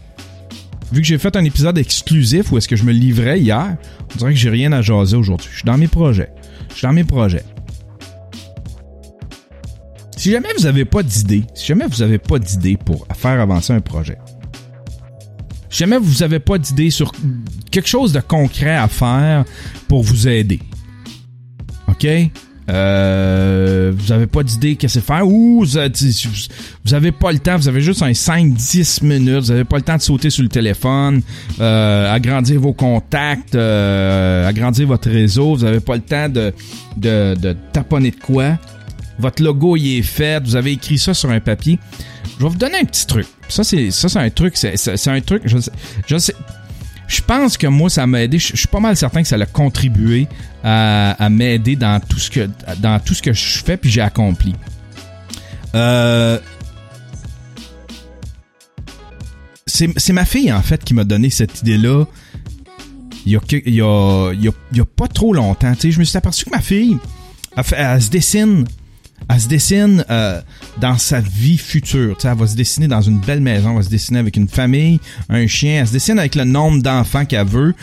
Vu 0.92 1.00
que 1.00 1.06
j'ai 1.06 1.18
fait 1.18 1.34
un 1.36 1.44
épisode 1.44 1.78
exclusif 1.78 2.52
où 2.52 2.58
est-ce 2.58 2.68
que 2.68 2.76
je 2.76 2.84
me 2.84 2.92
livrais 2.92 3.40
hier, 3.40 3.76
on 4.14 4.18
dirait 4.18 4.32
que 4.32 4.38
j'ai 4.38 4.50
rien 4.50 4.72
à 4.72 4.82
jaser 4.82 5.16
aujourd'hui. 5.16 5.48
Je 5.50 5.56
suis 5.56 5.64
dans 5.66 5.78
mes 5.78 5.88
projets. 5.88 6.30
Je 6.70 6.74
suis 6.76 6.86
dans 6.86 6.92
mes 6.92 7.04
projets. 7.04 7.42
Si 10.26 10.32
jamais 10.32 10.48
vous 10.58 10.64
n'avez 10.64 10.84
pas 10.84 11.04
d'idée, 11.04 11.44
si 11.54 11.66
jamais 11.66 11.86
vous 11.86 11.98
n'avez 11.98 12.18
pas 12.18 12.40
d'idée 12.40 12.76
pour 12.76 13.06
faire 13.14 13.40
avancer 13.40 13.72
un 13.72 13.80
projet, 13.80 14.18
si 15.70 15.78
jamais 15.78 15.98
vous 15.98 16.18
n'avez 16.18 16.40
pas 16.40 16.58
d'idée 16.58 16.90
sur 16.90 17.12
quelque 17.70 17.86
chose 17.86 18.12
de 18.12 18.18
concret 18.18 18.74
à 18.74 18.88
faire 18.88 19.44
pour 19.86 20.02
vous 20.02 20.26
aider, 20.26 20.58
OK? 21.86 22.08
Euh, 22.68 23.92
vous 23.96 24.10
avez 24.10 24.26
pas 24.26 24.42
d'idée 24.42 24.74
qu'est-ce 24.74 24.98
que 24.98 25.04
faire 25.04 25.28
ou 25.28 25.64
vous, 25.64 25.78
vous 26.84 26.94
avez 26.94 27.12
pas 27.12 27.30
le 27.30 27.38
temps, 27.38 27.56
vous 27.56 27.68
avez 27.68 27.80
juste 27.80 28.02
un 28.02 28.10
5-10 28.10 29.04
minutes, 29.04 29.44
vous 29.44 29.52
avez 29.52 29.62
pas 29.62 29.76
le 29.76 29.82
temps 29.82 29.96
de 29.96 30.02
sauter 30.02 30.30
sur 30.30 30.42
le 30.42 30.48
téléphone, 30.48 31.22
euh, 31.60 32.12
agrandir 32.12 32.60
vos 32.60 32.72
contacts, 32.72 33.54
euh, 33.54 34.48
agrandir 34.48 34.88
votre 34.88 35.08
réseau, 35.08 35.54
vous 35.54 35.64
avez 35.64 35.78
pas 35.78 35.94
le 35.94 36.02
temps 36.02 36.28
de 36.28 37.56
taponner 37.72 38.10
de 38.10 38.16
quoi 38.16 38.58
votre 39.18 39.42
logo 39.42 39.76
y 39.76 39.98
est 39.98 40.02
fait, 40.02 40.42
vous 40.42 40.56
avez 40.56 40.72
écrit 40.72 40.98
ça 40.98 41.14
sur 41.14 41.30
un 41.30 41.40
papier. 41.40 41.78
Je 42.38 42.44
vais 42.44 42.50
vous 42.50 42.56
donner 42.56 42.78
un 42.78 42.84
petit 42.84 43.06
truc. 43.06 43.26
Ça, 43.48 43.64
c'est 43.64 43.90
ça, 43.90 44.08
c'est 44.08 44.18
un 44.18 44.30
truc. 44.30 44.56
C'est 44.56 45.08
un 45.08 45.20
truc. 45.20 45.42
Je, 45.46 45.58
je. 46.06 46.32
Je 47.08 47.20
pense 47.22 47.56
que 47.56 47.68
moi, 47.68 47.88
ça 47.88 48.06
m'a 48.06 48.22
aidé. 48.22 48.38
Je, 48.38 48.56
suis 48.56 48.66
pas 48.66 48.80
mal 48.80 48.96
certain 48.96 49.22
que 49.22 49.28
ça 49.28 49.36
a 49.36 49.46
contribué 49.46 50.26
à, 50.64 51.28
m'aider 51.30 51.76
dans 51.76 52.00
tout 52.00 52.18
ce 52.18 52.30
que 52.30 52.50
dans 52.78 52.98
tout 52.98 53.14
ce 53.14 53.22
que 53.22 53.32
je 53.32 53.58
fais 53.64 53.76
puis 53.76 53.90
j'ai 53.90 54.00
accompli. 54.00 54.54
Euh, 55.74 56.38
c'est 59.66 60.12
ma 60.12 60.24
fille 60.24 60.52
en 60.52 60.62
fait 60.62 60.82
qui 60.82 60.94
m'a 60.94 61.04
donné 61.04 61.30
cette 61.30 61.60
idée 61.60 61.78
là. 61.78 62.04
Il 63.24 63.32
y 63.32 63.36
a, 63.36 63.40
il 63.50 63.74
y 63.74 63.82
a, 63.82 64.32
il 64.32 64.52
y 64.76 64.80
a, 64.80 64.84
pas 64.84 65.08
trop 65.08 65.32
longtemps. 65.32 65.72
je 65.80 65.98
me 65.98 66.04
suis 66.04 66.16
aperçu 66.16 66.44
que 66.44 66.50
ma 66.50 66.60
fille, 66.60 66.96
elle 67.72 68.02
se 68.02 68.10
dessine 68.10 68.66
elle 69.28 69.40
se 69.40 69.48
dessine 69.48 70.04
euh, 70.10 70.40
dans 70.80 70.98
sa 70.98 71.20
vie 71.20 71.58
future. 71.58 72.16
elle 72.22 72.36
va 72.36 72.46
se 72.46 72.54
dessiner 72.54 72.88
dans 72.88 73.02
une 73.02 73.18
belle 73.18 73.40
maison, 73.40 73.70
elle 73.70 73.76
va 73.76 73.82
se 73.82 73.88
dessiner 73.88 74.18
avec 74.18 74.36
une 74.36 74.48
famille, 74.48 75.00
un 75.28 75.46
chien, 75.46 75.80
elle 75.80 75.88
se 75.88 75.92
dessine 75.92 76.18
avec 76.18 76.34
le 76.34 76.44
nombre 76.44 76.82
d'enfants 76.82 77.24
qu'elle 77.24 77.46
veut, 77.46 77.74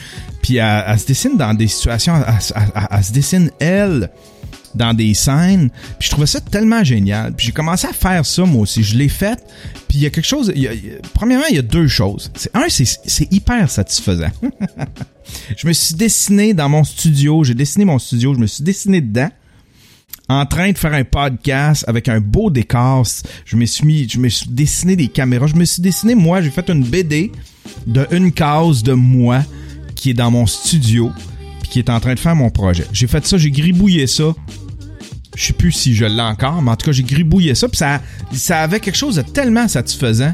puis 0.41 0.57
elle, 0.57 0.99
se 0.99 1.05
dessine 1.05 1.37
dans 1.37 1.53
des 1.53 1.67
situations, 1.67 2.13
elle, 2.15 3.03
se 3.03 3.11
dessine 3.11 3.51
elle 3.59 4.09
dans 4.75 4.93
des 4.93 5.13
scènes. 5.13 5.69
Puis 5.99 6.07
je 6.07 6.11
trouvais 6.11 6.27
ça 6.27 6.41
tellement 6.41 6.83
génial. 6.83 7.33
Puis 7.33 7.47
j'ai 7.47 7.51
commencé 7.51 7.87
à 7.87 7.93
faire 7.93 8.25
ça 8.25 8.43
moi 8.43 8.63
aussi. 8.63 8.83
Je 8.83 8.97
l'ai 8.97 9.09
fait. 9.09 9.39
Puis 9.87 9.99
il 9.99 10.01
y 10.01 10.05
a 10.07 10.09
quelque 10.09 10.25
chose. 10.25 10.51
premièrement, 11.13 11.45
il 11.49 11.55
y 11.55 11.59
a 11.59 11.63
deux 11.63 11.87
choses. 11.87 12.31
C'est, 12.35 12.55
un, 12.55 12.65
c'est, 12.69 13.31
hyper 13.31 13.69
satisfaisant. 13.69 14.31
je 15.57 15.67
me 15.67 15.73
suis 15.73 15.93
dessiné 15.93 16.55
dans 16.55 16.69
mon 16.69 16.83
studio. 16.83 17.43
J'ai 17.43 17.53
dessiné 17.53 17.85
mon 17.85 17.99
studio. 17.99 18.33
Je 18.33 18.39
me 18.39 18.47
suis 18.47 18.63
dessiné 18.63 18.99
dedans. 18.99 19.29
En 20.33 20.47
train 20.47 20.71
de 20.71 20.77
faire 20.79 20.93
un 20.93 21.03
podcast 21.03 21.85
avec 21.87 22.09
un 22.09 22.19
beau 22.19 22.49
décor. 22.49 23.05
Je 23.45 23.55
me 23.55 23.65
suis 23.65 23.85
mis, 23.85 24.09
je 24.09 24.17
me 24.17 24.29
suis 24.29 24.49
dessiné 24.49 24.95
des 24.95 25.07
caméras. 25.07 25.45
Je 25.45 25.55
me 25.55 25.63
suis 25.63 25.81
dessiné, 25.81 26.15
moi, 26.15 26.41
j'ai 26.41 26.49
fait 26.49 26.67
une 26.69 26.83
BD 26.83 27.31
de 27.85 28.07
une 28.09 28.31
case 28.31 28.81
de 28.81 28.93
moi 28.93 29.43
qui 29.93 30.09
est 30.09 30.15
dans 30.15 30.31
mon 30.31 30.47
studio 30.47 31.11
puis 31.61 31.69
qui 31.69 31.79
est 31.79 31.89
en 31.91 31.99
train 31.99 32.15
de 32.15 32.19
faire 32.19 32.35
mon 32.35 32.49
projet. 32.49 32.85
J'ai 32.91 33.05
fait 33.05 33.23
ça, 33.27 33.37
j'ai 33.37 33.51
gribouillé 33.51 34.07
ça 34.07 34.33
je 35.35 35.45
sais 35.45 35.53
plus 35.53 35.71
si 35.71 35.95
je 35.95 36.05
l'ai 36.05 36.21
encore, 36.21 36.61
mais 36.61 36.71
en 36.71 36.75
tout 36.75 36.85
cas, 36.85 36.91
j'ai 36.91 37.03
gribouillé 37.03 37.55
ça, 37.55 37.67
puis 37.67 37.77
ça, 37.77 38.01
ça 38.31 38.59
avait 38.59 38.79
quelque 38.79 38.97
chose 38.97 39.15
de 39.15 39.21
tellement 39.21 39.67
satisfaisant. 39.67 40.33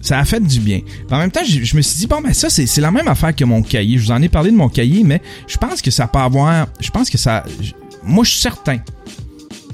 Ça 0.00 0.20
a 0.20 0.24
fait 0.24 0.40
du 0.40 0.60
bien. 0.60 0.80
en 1.10 1.18
même 1.18 1.32
temps, 1.32 1.42
je, 1.44 1.76
me 1.76 1.82
suis 1.82 1.98
dit, 1.98 2.06
bon, 2.06 2.20
mais 2.22 2.32
ça, 2.32 2.48
c'est 2.48 2.80
la 2.80 2.92
même 2.92 3.08
affaire 3.08 3.34
que 3.34 3.44
mon 3.44 3.60
cahier. 3.60 3.98
Je 3.98 4.04
vous 4.04 4.12
en 4.12 4.22
ai 4.22 4.28
parlé 4.28 4.52
de 4.52 4.56
mon 4.56 4.68
cahier, 4.68 5.02
mais 5.02 5.20
je 5.48 5.56
pense 5.56 5.82
que 5.82 5.90
ça 5.90 6.06
peut 6.06 6.20
avoir. 6.20 6.68
Je 6.80 6.90
pense 6.90 7.10
que 7.10 7.18
ça. 7.18 7.44
Moi, 8.06 8.24
je 8.24 8.30
suis 8.30 8.40
certain. 8.40 8.78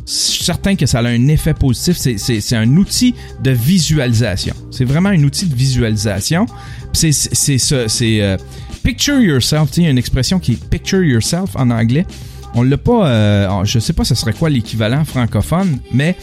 Certain 0.05 0.75
que 0.75 0.87
ça 0.87 0.99
a 0.99 1.07
un 1.07 1.29
effet 1.29 1.55
positif. 1.55 1.97
C'est 1.97 2.57
un 2.57 2.77
outil 2.77 3.15
de 3.43 3.51
visualisation. 3.51 4.55
C'est 4.71 4.85
vraiment 4.85 5.11
un 5.11 5.23
outil 5.23 5.47
de 5.47 5.55
visualisation. 5.55 6.47
C'est. 6.93 7.13
C'est. 7.13 8.23
Euh, 8.23 8.37
picture 8.83 9.21
yourself. 9.21 9.71
Il 9.77 9.85
y 9.85 9.87
a 9.87 9.91
une 9.91 9.99
expression 9.99 10.39
qui 10.39 10.53
est 10.53 10.65
picture 10.69 11.03
yourself 11.03 11.51
en 11.55 11.71
anglais. 11.71 12.07
On 12.55 12.63
l'a 12.63 12.77
pas. 12.79 13.09
Euh, 13.09 13.65
je 13.65 13.79
sais 13.79 13.93
pas 13.93 14.05
ce 14.05 14.15
serait 14.15 14.33
quoi 14.33 14.51
l'équivalent 14.51 15.05
francophone, 15.05 15.79
mais 15.93 16.17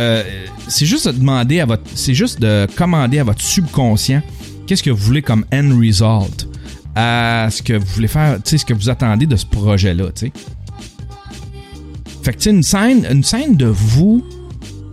euh, 0.00 0.22
c'est 0.66 0.86
juste 0.86 1.06
de 1.06 1.12
demander 1.12 1.60
à 1.60 1.66
votre. 1.66 1.84
C'est 1.94 2.14
juste 2.14 2.40
de 2.40 2.66
commander 2.76 3.18
à 3.18 3.24
votre 3.24 3.42
subconscient 3.42 4.22
qu'est-ce 4.66 4.82
que 4.82 4.90
vous 4.90 5.04
voulez 5.04 5.22
comme 5.22 5.44
end 5.52 5.78
result 5.78 6.48
à 6.94 7.48
ce 7.50 7.62
que 7.62 7.74
vous 7.74 7.86
voulez 7.94 8.08
faire, 8.08 8.38
ce 8.44 8.64
que 8.64 8.74
vous 8.74 8.88
attendez 8.88 9.26
de 9.26 9.36
ce 9.36 9.46
projet-là, 9.46 10.06
tu 10.14 10.26
sais. 10.26 10.32
Fait 12.26 12.32
que, 12.32 12.38
tu 12.40 12.50
une 12.50 12.64
scène, 12.64 13.06
une 13.08 13.22
scène 13.22 13.54
de 13.54 13.66
vous 13.66 14.24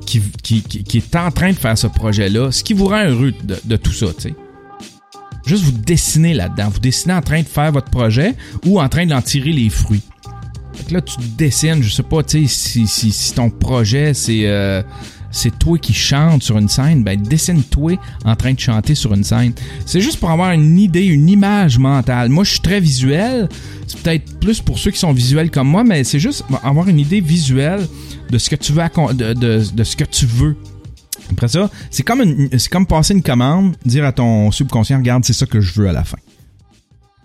qui, 0.06 0.22
qui, 0.44 0.62
qui, 0.62 0.98
est 1.00 1.16
en 1.16 1.32
train 1.32 1.50
de 1.50 1.56
faire 1.56 1.76
ce 1.76 1.88
projet-là, 1.88 2.52
ce 2.52 2.64
qui 2.64 2.74
vous 2.74 2.86
rend 2.86 3.06
heureux 3.08 3.34
de, 3.44 3.76
tout 3.76 3.92
ça, 3.92 4.06
tu 4.16 4.30
sais. 4.30 4.36
Juste 5.44 5.64
vous 5.64 5.72
dessinez 5.72 6.36
là-dedans. 6.36 6.70
Vous 6.70 6.80
dessinez 6.80 7.16
en 7.16 7.24
train 7.24 7.42
de 7.42 7.48
faire 7.48 7.72
votre 7.72 7.90
projet 7.90 8.36
ou 8.68 8.80
en 8.80 8.88
train 8.88 9.08
d'en 9.08 9.20
tirer 9.20 9.52
les 9.52 9.72
fruits 9.72 10.04
là, 10.92 11.02
tu 11.02 11.16
dessines, 11.36 11.82
je 11.82 11.90
sais 11.90 12.04
pas, 12.04 12.22
tu 12.22 12.48
sais, 12.48 12.86
si, 12.86 13.12
si, 13.12 13.34
ton 13.34 13.50
projet, 13.50 14.14
c'est 14.14 14.46
euh, 14.46 14.84
c'est 15.34 15.58
toi 15.60 15.78
qui 15.78 15.94
chantes 15.94 16.44
sur 16.44 16.58
une 16.58 16.70
scène, 16.70 17.04
ben 17.04 17.22
dessine-toi 17.22 18.00
en 18.24 18.36
train 18.36 18.54
de 18.54 18.60
chanter 18.60 18.96
sur 18.96 19.14
une 19.14 19.24
scène. 19.24 19.54
C'est 19.86 20.00
juste 20.00 20.20
pour 20.20 20.30
avoir 20.30 20.52
une 20.52 20.80
idée, 20.80 21.06
une 21.06 21.28
image 21.28 21.80
mentale. 21.80 22.30
Moi, 22.30 22.44
je 22.44 22.52
suis 22.52 22.62
très 22.62 22.80
visuel. 22.80 23.50
C'est 23.88 24.00
peut-être 24.00 24.40
plus 24.40 24.62
pour 24.62 24.80
ceux 24.80 24.92
qui 24.92 25.00
sont 25.00 25.12
visuels 25.12 25.52
comme 25.52 25.68
moi, 25.68 25.84
mais 25.84 26.04
c'est 26.04 26.20
juste 26.20 26.46
avoir 26.64 26.88
une 26.88 27.00
idée 27.00 27.20
visuelle 27.20 27.86
de 28.30 28.38
ce 28.38 28.50
que 28.50 28.56
tu 28.56 28.74
veux, 28.74 28.84
de, 29.34 29.84
ce 29.84 29.96
que 29.96 30.06
tu 30.06 30.26
veux. 30.28 30.56
Après 31.32 31.48
ça, 31.48 31.70
c'est 31.90 32.04
comme, 32.04 32.48
c'est 32.52 32.70
comme 32.70 32.86
passer 32.86 33.14
une 33.14 33.24
commande, 33.24 33.76
dire 33.86 34.06
à 34.06 34.12
ton 34.12 34.52
subconscient, 34.52 35.00
regarde, 35.00 35.26
c'est 35.26 35.34
ça 35.34 35.48
que 35.48 35.60
je 35.62 35.74
veux 35.74 35.90
à 35.90 35.94
la 35.94 36.04
fin. 36.04 36.20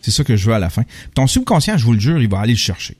C'est 0.00 0.12
ça 0.12 0.24
que 0.24 0.34
je 0.34 0.46
veux 0.46 0.54
à 0.54 0.58
la 0.58 0.70
fin. 0.70 0.84
Ton 1.14 1.26
subconscient, 1.26 1.76
je 1.76 1.84
vous 1.84 1.92
le 1.92 2.00
jure, 2.00 2.18
il 2.20 2.28
va 2.28 2.40
aller 2.40 2.54
le 2.54 2.58
chercher. 2.58 2.96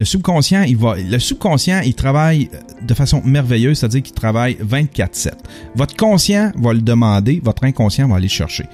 Le 0.00 1.18
subconscient, 1.18 1.80
il 1.80 1.94
travaille 1.96 2.50
de 2.82 2.94
façon 2.94 3.20
merveilleuse, 3.24 3.78
c'est-à-dire 3.80 4.04
qu'il 4.04 4.14
travaille 4.14 4.56
24/7. 4.60 5.32
Votre 5.74 5.96
conscient 5.96 6.52
va 6.56 6.72
le 6.72 6.80
demander, 6.82 7.40
votre 7.42 7.64
inconscient 7.64 8.06
va 8.06 8.14
aller 8.14 8.28
chercher. 8.28 8.66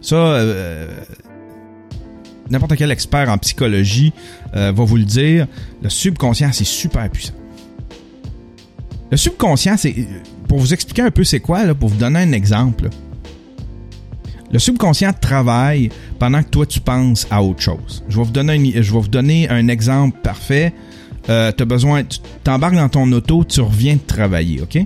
Ça, 0.00 0.16
euh, 0.16 0.88
n'importe 2.48 2.76
quel 2.76 2.90
expert 2.90 3.28
en 3.28 3.36
psychologie 3.36 4.14
euh, 4.56 4.72
va 4.72 4.84
vous 4.84 4.96
le 4.96 5.04
dire. 5.04 5.46
Le 5.82 5.90
subconscient, 5.90 6.50
c'est 6.52 6.64
super 6.64 7.10
puissant. 7.10 7.34
Le 9.10 9.18
subconscient, 9.18 9.76
c'est 9.76 9.94
pour 10.48 10.60
vous 10.60 10.72
expliquer 10.72 11.02
un 11.02 11.10
peu 11.10 11.24
c'est 11.24 11.40
quoi, 11.40 11.74
pour 11.74 11.90
vous 11.90 11.98
donner 11.98 12.20
un 12.20 12.32
exemple. 12.32 12.88
Le 14.50 14.58
subconscient 14.58 15.12
travaille 15.12 15.90
pendant 16.18 16.42
que 16.42 16.48
toi 16.48 16.66
tu 16.66 16.80
penses 16.80 17.26
à 17.30 17.42
autre 17.42 17.60
chose. 17.60 18.02
Je 18.08 18.16
vais 18.16 18.24
vous 18.24 18.30
donner 18.30 18.52
un, 18.54 18.82
je 18.82 18.92
vais 18.92 19.08
donner 19.08 19.48
un 19.48 19.68
exemple 19.68 20.18
parfait. 20.22 20.72
Euh, 21.28 21.52
besoin, 21.66 22.02
t'embarques 22.42 22.76
dans 22.76 22.88
ton 22.88 23.10
auto, 23.12 23.44
tu 23.44 23.60
reviens 23.60 23.98
travailler, 23.98 24.62
ok? 24.62 24.78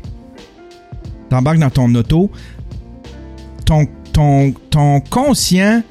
T'embarques 1.30 1.58
dans 1.58 1.70
ton 1.70 1.94
auto, 1.94 2.30
ton, 3.64 3.86
ton, 4.12 4.52
ton 4.70 5.00
conscient 5.00 5.82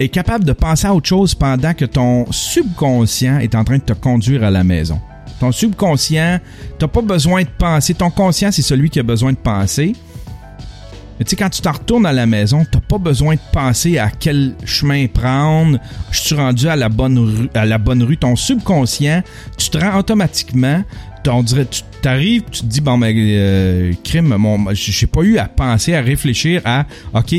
est 0.00 0.08
capable 0.08 0.44
de 0.44 0.52
penser 0.52 0.88
à 0.88 0.94
autre 0.94 1.08
chose 1.08 1.34
pendant 1.34 1.74
que 1.74 1.84
ton 1.84 2.30
subconscient 2.32 3.38
est 3.38 3.54
en 3.54 3.62
train 3.62 3.78
de 3.78 3.82
te 3.82 3.92
conduire 3.92 4.42
à 4.42 4.50
la 4.50 4.64
maison. 4.64 5.00
Ton 5.38 5.52
subconscient, 5.52 6.40
t'as 6.78 6.88
pas 6.88 7.02
besoin 7.02 7.42
de 7.42 7.48
penser. 7.56 7.94
Ton 7.94 8.10
conscient, 8.10 8.50
c'est 8.50 8.62
celui 8.62 8.90
qui 8.90 8.98
a 8.98 9.02
besoin 9.04 9.32
de 9.32 9.38
penser. 9.38 9.94
Tu 11.24 11.30
sais, 11.30 11.36
quand 11.36 11.50
tu 11.50 11.62
t'en 11.62 11.72
retournes 11.72 12.06
à 12.06 12.12
la 12.12 12.26
maison, 12.26 12.64
t'as 12.70 12.80
pas 12.80 12.98
besoin 12.98 13.34
de 13.34 13.40
penser 13.52 13.98
à 13.98 14.10
quel 14.10 14.54
chemin 14.64 15.06
prendre. 15.06 15.78
Je 16.10 16.20
suis 16.20 16.34
rendu 16.34 16.68
à 16.68 16.76
la 16.76 16.88
bonne 16.88 17.18
rue, 17.18 17.48
à 17.54 17.64
la 17.64 17.78
bonne 17.78 18.02
rue. 18.02 18.16
Ton 18.16 18.36
subconscient, 18.36 19.22
tu 19.56 19.70
te 19.70 19.78
rends 19.78 19.98
automatiquement. 19.98 20.82
Tu 21.24 21.30
t'arrives, 22.02 22.42
tu 22.50 22.62
te 22.62 22.66
dis 22.66 22.80
bon 22.80 22.96
mais 22.96 23.14
euh, 23.16 23.92
crime, 24.02 24.34
mon, 24.36 24.74
j'ai 24.74 25.06
pas 25.06 25.22
eu 25.22 25.38
à 25.38 25.44
penser, 25.44 25.94
à 25.94 26.00
réfléchir 26.00 26.62
à 26.64 26.84
ok, 27.14 27.36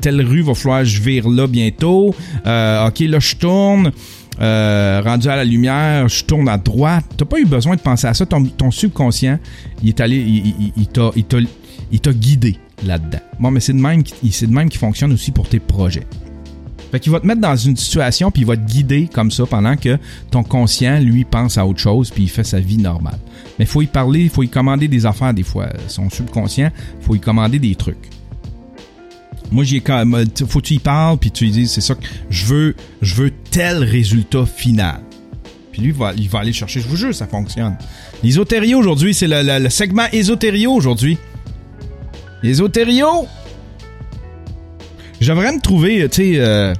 telle 0.00 0.20
rue 0.22 0.42
va 0.42 0.52
falloir 0.54 0.84
je 0.84 1.00
vire 1.00 1.28
là 1.28 1.46
bientôt. 1.46 2.12
Euh, 2.44 2.88
ok, 2.88 2.98
là 3.00 3.20
je 3.20 3.36
tourne. 3.36 3.92
Euh, 4.40 5.02
rendu 5.04 5.28
à 5.28 5.36
la 5.36 5.44
lumière, 5.44 6.08
je 6.08 6.24
tourne 6.24 6.48
à 6.48 6.58
droite. 6.58 7.04
T'as 7.16 7.24
pas 7.24 7.38
eu 7.38 7.44
besoin 7.44 7.76
de 7.76 7.80
penser 7.80 8.08
à 8.08 8.14
ça. 8.14 8.26
Ton, 8.26 8.70
subconscient, 8.72 9.38
il 9.82 9.90
est 9.90 10.00
allé, 10.00 10.16
il 10.76 10.86
t'a 10.88 11.38
il 11.92 12.00
t'a 12.00 12.12
guidé 12.12 12.58
là-dedans. 12.84 13.20
Bon, 13.38 13.50
mais 13.50 13.60
c'est 13.60 13.72
de 13.72 13.78
même, 13.78 14.02
c'est 14.30 14.46
de 14.46 14.52
même 14.52 14.68
qui 14.68 14.78
fonctionne 14.78 15.12
aussi 15.12 15.30
pour 15.30 15.48
tes 15.48 15.60
projets. 15.60 16.06
Fait 16.90 17.00
qu'il 17.00 17.10
va 17.10 17.20
te 17.20 17.26
mettre 17.26 17.40
dans 17.40 17.56
une 17.56 17.76
situation 17.76 18.30
puis 18.30 18.42
il 18.42 18.46
va 18.46 18.56
te 18.56 18.70
guider 18.70 19.08
comme 19.10 19.30
ça 19.30 19.46
pendant 19.46 19.76
que 19.76 19.98
ton 20.30 20.42
conscient, 20.42 21.00
lui, 21.00 21.24
pense 21.24 21.56
à 21.56 21.66
autre 21.66 21.78
chose 21.78 22.10
puis 22.10 22.24
il 22.24 22.28
fait 22.28 22.44
sa 22.44 22.60
vie 22.60 22.76
normale. 22.76 23.18
Mais 23.58 23.64
faut 23.64 23.80
y 23.82 23.86
parler, 23.86 24.28
faut 24.28 24.42
y 24.42 24.48
commander 24.48 24.88
des 24.88 25.06
affaires 25.06 25.32
des 25.32 25.42
fois. 25.42 25.68
Son 25.88 26.10
subconscient, 26.10 26.70
faut 27.00 27.14
y 27.14 27.20
commander 27.20 27.58
des 27.58 27.74
trucs. 27.76 28.10
Moi, 29.50 29.64
j'ai 29.64 29.80
quand 29.80 30.04
faut 30.46 30.60
que 30.60 30.66
tu 30.66 30.74
y 30.74 30.78
parles 30.78 31.18
puis 31.18 31.30
tu 31.30 31.44
lui 31.44 31.50
dis 31.50 31.68
c'est 31.68 31.80
ça 31.80 31.94
que 31.94 32.04
je 32.30 32.46
veux, 32.46 32.74
je 33.00 33.14
veux 33.14 33.30
tel 33.50 33.84
résultat 33.84 34.44
final. 34.46 35.00
Puis 35.72 35.80
lui, 35.80 35.88
il 35.88 35.94
va, 35.94 36.12
il 36.14 36.28
va 36.28 36.40
aller 36.40 36.52
chercher. 36.52 36.80
Je 36.80 36.88
vous 36.88 36.96
jure, 36.96 37.14
ça 37.14 37.26
fonctionne. 37.26 37.76
L'ésotérie 38.22 38.74
aujourd'hui, 38.74 39.14
c'est 39.14 39.26
le, 39.26 39.58
le, 39.58 39.70
segment 39.70 40.06
ésotérie 40.12 40.66
aujourd'hui. 40.66 41.16
Ésotério! 42.42 43.28
Je 45.20 45.28
devrais 45.28 45.52
me 45.52 45.60
trouver, 45.60 46.08
tu 46.08 46.16
sais, 46.16 46.40
euh, 46.40 46.74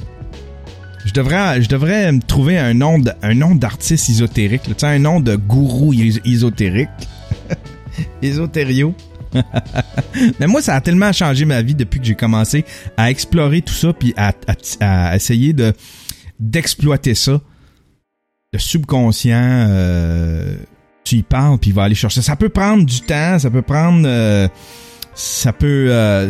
je 1.05 1.13
devrais, 1.13 1.63
je 1.63 1.69
devrais 1.69 2.11
me 2.11 2.21
trouver 2.21 2.59
un 2.59 2.75
nom, 2.75 3.01
un 3.23 3.35
nom 3.35 3.55
d'artiste 3.55 4.11
ésotérique, 4.11 4.63
tu 4.65 4.75
sais, 4.77 4.87
un 4.87 4.99
nom 4.99 5.21
de 5.21 5.37
gourou 5.37 5.93
ésotérique. 6.25 6.89
Ésotério. 8.23 8.95
Mais 10.41 10.49
moi, 10.49 10.61
ça 10.61 10.75
a 10.75 10.81
tellement 10.81 11.13
changé 11.13 11.45
ma 11.45 11.63
vie 11.63 11.77
depuis 11.77 12.01
que 12.01 12.07
j'ai 12.07 12.17
commencé 12.17 12.65
à 12.97 13.11
explorer 13.11 13.63
tout 13.63 13.73
ça, 13.73 13.93
puis 13.93 14.13
à, 14.17 15.15
essayer 15.15 15.53
de 15.53 15.73
d'exploiter 16.41 17.15
ça. 17.15 17.41
Le 18.53 18.59
subconscient, 18.59 19.69
euh, 19.71 20.57
tu 21.05 21.17
y 21.17 21.23
parles, 21.23 21.59
puis 21.59 21.71
il 21.71 21.75
va 21.75 21.85
aller 21.85 21.95
chercher. 21.95 22.21
Ça 22.21 22.35
peut 22.35 22.49
prendre 22.49 22.85
du 22.85 23.01
temps, 23.03 23.39
ça 23.39 23.49
peut 23.49 23.63
prendre... 23.63 24.03
Euh, 24.05 24.49
ça 25.15 25.53
peut... 25.53 25.89
Euh, 25.91 26.29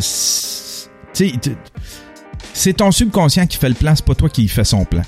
c'est 2.53 2.73
ton 2.73 2.91
subconscient 2.91 3.47
qui 3.47 3.57
fait 3.57 3.69
le 3.69 3.75
plan, 3.75 3.95
c'est 3.95 4.05
pas 4.05 4.15
toi 4.15 4.29
qui 4.29 4.47
fait 4.47 4.63
son 4.63 4.85
plan. 4.85 5.03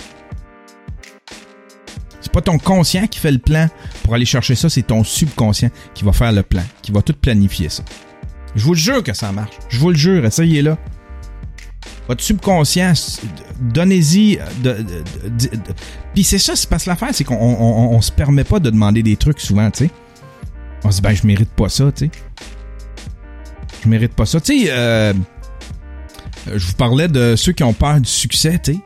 C'est 2.21 2.31
pas 2.31 2.41
ton 2.41 2.57
conscient 2.57 3.05
qui 3.07 3.19
fait 3.19 3.31
le 3.31 3.39
plan 3.39 3.67
pour 4.03 4.15
aller 4.15 4.25
chercher 4.25 4.55
ça, 4.55 4.69
c'est 4.69 4.83
ton 4.83 5.03
subconscient 5.03 5.69
qui 5.93 6.03
va 6.03 6.11
faire 6.11 6.31
le 6.31 6.43
plan, 6.43 6.63
qui 6.81 6.91
va 6.91 7.01
tout 7.01 7.13
planifier 7.13 7.69
ça. 7.69 7.83
Je 8.55 8.63
vous 8.63 8.73
le 8.73 8.79
jure 8.79 9.03
que 9.03 9.13
ça 9.13 9.31
marche. 9.31 9.55
Je 9.69 9.79
vous 9.79 9.89
le 9.89 9.97
jure, 9.97 10.25
essayez-là. 10.25 10.77
Votre 12.07 12.23
subconscient, 12.23 12.93
donnez-y. 13.59 14.39
Puis 16.13 16.23
c'est 16.23 16.37
ça, 16.39 16.55
c'est 16.55 16.69
parce 16.69 16.85
que 16.85 16.89
l'affaire, 16.89 17.09
c'est 17.13 17.23
qu'on 17.23 17.35
on, 17.35 18.01
se 18.01 18.11
permet 18.11 18.43
pas 18.43 18.59
de 18.59 18.69
demander 18.69 19.03
des 19.03 19.17
trucs 19.17 19.39
souvent, 19.39 19.69
tu 19.71 19.85
sais. 19.85 19.91
On 20.83 20.91
se 20.91 20.97
dit, 20.97 21.01
ben, 21.01 21.15
je 21.15 21.25
mérite 21.25 21.49
pas 21.49 21.67
ça, 21.67 21.91
tu 21.91 22.05
sais 22.05 22.11
je 23.83 23.89
mérite 23.89 24.13
pas 24.13 24.25
ça. 24.25 24.39
Tu 24.39 24.65
sais, 24.65 24.71
euh, 24.71 25.13
je 26.53 26.67
vous 26.67 26.73
parlais 26.73 27.07
de 27.07 27.35
ceux 27.35 27.51
qui 27.51 27.63
ont 27.63 27.73
peur 27.73 27.99
du 27.99 28.09
succès, 28.09 28.59
tu 28.63 28.73
sais. 28.73 28.79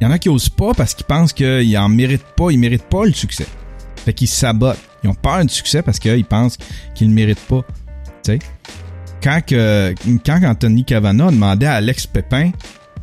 Il 0.00 0.04
y 0.04 0.06
en 0.06 0.10
a 0.10 0.18
qui 0.18 0.28
osent 0.28 0.48
pas 0.48 0.72
parce 0.72 0.94
qu'ils 0.94 1.06
pensent 1.06 1.32
qu'ils 1.32 1.76
en 1.76 1.88
méritent 1.88 2.34
pas, 2.36 2.50
ils 2.50 2.58
méritent 2.58 2.88
pas 2.88 3.04
le 3.04 3.12
succès. 3.12 3.46
Fait 3.96 4.14
qu'ils 4.14 4.28
sabotent. 4.28 4.78
Ils 5.04 5.10
ont 5.10 5.14
peur 5.14 5.44
du 5.44 5.52
succès 5.52 5.82
parce 5.82 5.98
qu'ils 5.98 6.24
pensent 6.24 6.56
qu'ils 6.94 7.08
ne 7.10 7.14
méritent 7.14 7.46
pas. 7.46 7.62
Tu 8.22 8.32
sais? 8.32 8.38
Quand, 9.22 9.40
que, 9.46 9.94
quand 10.24 10.40
Anthony 10.42 10.84
Cavana 10.84 11.30
demandait 11.30 11.66
à 11.66 11.74
Alex 11.74 12.06
Pépin 12.06 12.52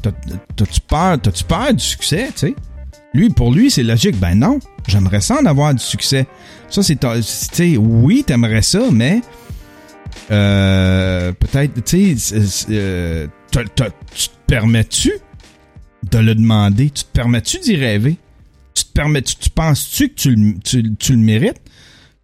T'as-tu 0.01 0.81
peur, 0.81 1.19
t'as-tu 1.19 1.43
peur 1.43 1.73
du 1.73 1.83
succès, 1.83 2.27
tu 2.27 2.39
sais? 2.39 2.55
Lui, 3.13 3.29
pour 3.29 3.51
lui, 3.51 3.71
c'est 3.71 3.83
logique. 3.83 4.17
Ben 4.19 4.35
non, 4.35 4.59
j'aimerais 4.87 5.21
ça 5.21 5.37
en 5.41 5.45
avoir 5.45 5.73
du 5.73 5.83
succès. 5.83 6.27
Ça, 6.69 6.83
c'est, 6.83 6.99
tu 6.99 7.07
sais, 7.23 7.77
oui, 7.77 8.23
t'aimerais 8.25 8.61
ça, 8.61 8.81
mais 8.91 9.21
euh, 10.31 11.31
peut-être, 11.33 11.83
tu 11.83 12.17
sais, 12.17 12.65
euh, 12.69 13.27
tu 13.51 13.63
te 13.65 13.83
permets-tu 14.47 15.11
de 16.11 16.17
le 16.17 16.35
demander? 16.35 16.89
Tu 16.89 17.03
te 17.03 17.11
permets-tu 17.11 17.59
d'y 17.59 17.75
rêver? 17.75 18.17
Tu 18.73 18.85
te 18.85 18.91
permets, 18.91 19.21
tu, 19.21 19.35
tu 19.35 19.49
penses-tu 19.49 20.09
que 20.09 20.15
tu, 20.15 21.11
le 21.11 21.17
mérites? 21.17 21.61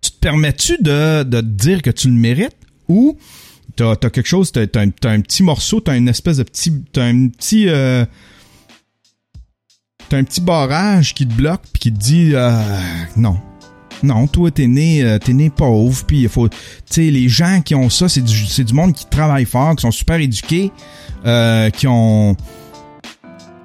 Tu 0.02 0.12
te 0.12 0.20
permets-tu 0.20 0.78
de, 0.82 1.24
de 1.24 1.42
dire 1.42 1.82
que 1.82 1.90
tu 1.90 2.08
le 2.08 2.14
mérites? 2.14 2.58
Ou 2.90 3.18
t'as 3.76 3.92
as 3.92 4.10
quelque 4.10 4.28
chose, 4.28 4.52
t'as 4.52 4.62
as, 4.62 5.10
un, 5.10 5.22
petit 5.22 5.44
morceau, 5.44 5.80
t'as 5.80 5.98
une 5.98 6.10
espèce 6.10 6.38
de 6.38 6.44
petit, 6.44 6.84
t'as 6.92 7.06
un 7.06 7.30
petit, 7.30 7.70
euh, 7.70 8.06
t'as 10.10 10.18
un 10.18 10.24
petit 10.24 10.42
barrage 10.42 11.14
qui 11.14 11.26
te 11.26 11.34
bloque 11.34 11.64
puis 11.72 11.80
qui 11.80 11.94
te 11.94 11.98
dit 11.98 12.34
non, 13.16 13.40
non, 14.04 14.28
toi 14.28 14.52
t'es 14.52 14.68
né, 14.68 15.04
euh, 15.04 15.18
t'es 15.18 15.34
né 15.34 15.50
pauvre 15.50 16.04
puis 16.06 16.22
il 16.22 16.30
faut, 16.30 16.50
tu 16.50 16.56
sais, 16.90 17.10
les 17.10 17.30
gens 17.30 17.62
qui 17.64 17.74
ont 17.76 17.90
ça, 17.90 18.10
c'est 18.10 18.22
du, 18.22 18.46
c'est 18.46 18.64
du 18.64 18.74
monde 18.74 18.94
qui 18.94 19.06
travaille 19.06 19.46
fort, 19.46 19.76
qui 19.76 19.82
sont 19.82 19.92
super 19.92 20.20
éduqués, 20.20 20.72
euh, 21.26 21.70
qui 21.70 21.88
ont 21.88 22.36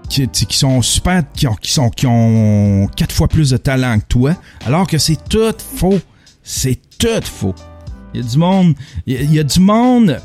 qui, 0.08 0.26
qui, 0.28 0.56
sont 0.56 0.82
super, 0.82 1.22
qui 1.34 1.46
ont, 1.46 1.54
qui 1.54 1.72
sont, 1.72 1.90
qui 1.90 2.06
ont 2.06 2.88
quatre 2.96 3.12
fois 3.12 3.28
plus 3.28 3.50
de 3.50 3.56
talent 3.56 3.98
que 3.98 4.06
toi, 4.08 4.36
alors 4.64 4.86
que 4.86 4.98
c'est 4.98 5.18
tout 5.28 5.54
faux. 5.76 6.00
C'est 6.42 6.80
tout 6.98 7.24
faux. 7.24 7.54
Il 8.14 8.20
y 8.20 8.24
a 8.24 8.30
du 8.30 8.38
monde. 8.38 8.74
Il 9.06 9.34
y 9.34 9.38
a, 9.38 9.44
du 9.44 9.60
monde. 9.60 10.20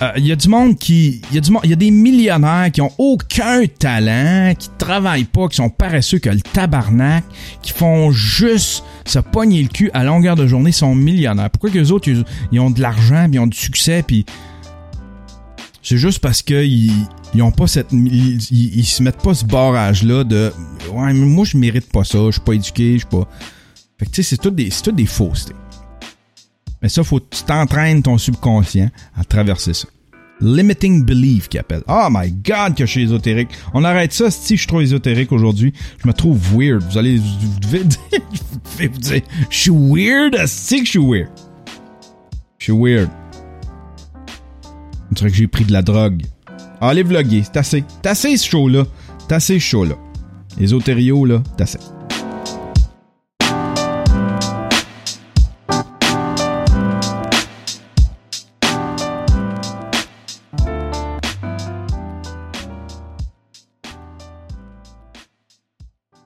Euh, 0.00 0.12
il 0.16 0.26
y 0.26 0.32
a 0.32 0.36
du 0.36 0.48
monde 0.48 0.78
qui. 0.78 1.20
Il 1.30 1.34
y 1.34 1.38
a 1.38 1.40
du 1.40 1.50
y 1.64 1.72
a 1.72 1.76
des 1.76 1.90
millionnaires 1.90 2.70
qui 2.72 2.80
ont 2.80 2.92
aucun 2.98 3.66
talent, 3.66 4.54
qui 4.56 4.68
travaillent 4.78 5.24
pas, 5.24 5.48
qui 5.48 5.56
sont 5.56 5.70
paresseux 5.70 6.18
que 6.18 6.30
le 6.30 6.40
tabarnak, 6.40 7.24
qui 7.62 7.72
font 7.72 8.12
juste 8.12 8.84
se 9.04 9.18
pogner 9.18 9.62
le 9.62 9.68
cul 9.68 9.90
à 9.94 10.04
longueur 10.04 10.36
de 10.36 10.46
journée, 10.46 10.70
sont 10.70 10.94
millionnaires. 10.94 11.50
Pourquoi 11.50 11.70
que 11.70 11.78
les 11.78 11.90
autres, 11.90 12.08
ils, 12.52 12.60
ont 12.60 12.70
de 12.70 12.80
l'argent, 12.80 13.28
ils 13.32 13.40
ont 13.40 13.46
du 13.46 13.58
succès, 13.58 14.04
puis. 14.06 14.24
C'est 15.82 15.96
juste 15.96 16.18
parce 16.18 16.42
qu'ils 16.42 16.92
ils 17.34 17.42
ont 17.42 17.50
pas 17.50 17.66
cette 17.66 17.92
ils, 17.92 18.36
ils, 18.50 18.84
se 18.84 19.02
mettent 19.02 19.22
pas 19.22 19.32
ce 19.32 19.44
barrage 19.44 20.02
là 20.02 20.22
de 20.22 20.52
ouais 20.92 21.12
mais 21.14 21.24
moi 21.24 21.46
je 21.46 21.56
mérite 21.56 21.90
pas 21.90 22.04
ça 22.04 22.18
je 22.26 22.32
suis 22.32 22.40
pas 22.42 22.52
éduqué 22.52 22.94
je 22.94 22.98
suis 22.98 23.06
pas 23.06 23.26
fait 23.98 24.04
que 24.04 24.10
tu 24.10 24.22
sais 24.22 24.36
c'est 24.36 24.36
tout 24.36 24.50
des 24.50 24.68
c'est 24.70 24.82
tout 24.82 24.92
des 24.92 25.06
faussetés 25.06 25.54
mais 26.82 26.88
ça, 26.88 27.02
faut 27.02 27.18
que 27.18 27.36
tu 27.36 27.42
t'entraînes 27.42 28.02
ton 28.02 28.18
subconscient 28.18 28.90
à 29.16 29.24
traverser 29.24 29.74
ça. 29.74 29.88
Limiting 30.40 31.04
belief 31.04 31.48
qui 31.48 31.58
appelle. 31.58 31.82
Oh 31.88 32.06
my 32.10 32.30
god 32.30 32.76
que 32.76 32.86
je 32.86 32.90
suis 32.90 33.02
ésotérique. 33.02 33.48
On 33.74 33.82
arrête 33.82 34.12
ça 34.12 34.30
si 34.30 34.54
je 34.54 34.60
suis 34.60 34.68
trop 34.68 34.80
ésotérique 34.80 35.32
aujourd'hui. 35.32 35.72
Je 36.00 36.06
me 36.06 36.12
trouve 36.12 36.38
weird. 36.54 36.82
Vous 36.88 36.96
allez 36.96 37.18
vous 37.18 37.60
devez 37.60 37.84
dire, 37.84 38.90
dire 38.98 39.22
je 39.50 39.58
suis 39.58 39.70
weird, 39.72 40.36
si 40.46 40.78
que 40.80 40.84
je 40.84 40.90
suis 40.90 40.98
weird. 41.00 41.30
Je 42.58 42.64
suis 42.64 42.72
weird. 42.72 43.10
On 45.10 45.14
dirait 45.14 45.30
que 45.30 45.36
j'ai 45.36 45.48
pris 45.48 45.64
de 45.64 45.72
la 45.72 45.82
drogue. 45.82 46.22
Allez 46.80 47.02
vlogger, 47.02 47.42
c'est 47.42 47.56
assez. 47.56 47.84
C'est 48.02 48.08
assez 48.08 48.36
ce 48.36 48.48
show 48.48 48.68
là. 48.68 48.84
C'est 49.18 49.34
assez 49.34 49.54
ce 49.54 49.64
show 49.64 49.84
là. 49.84 49.96
Ésotério 50.60 51.24
là, 51.24 51.42
c'est 51.56 51.62
assez. 51.62 51.78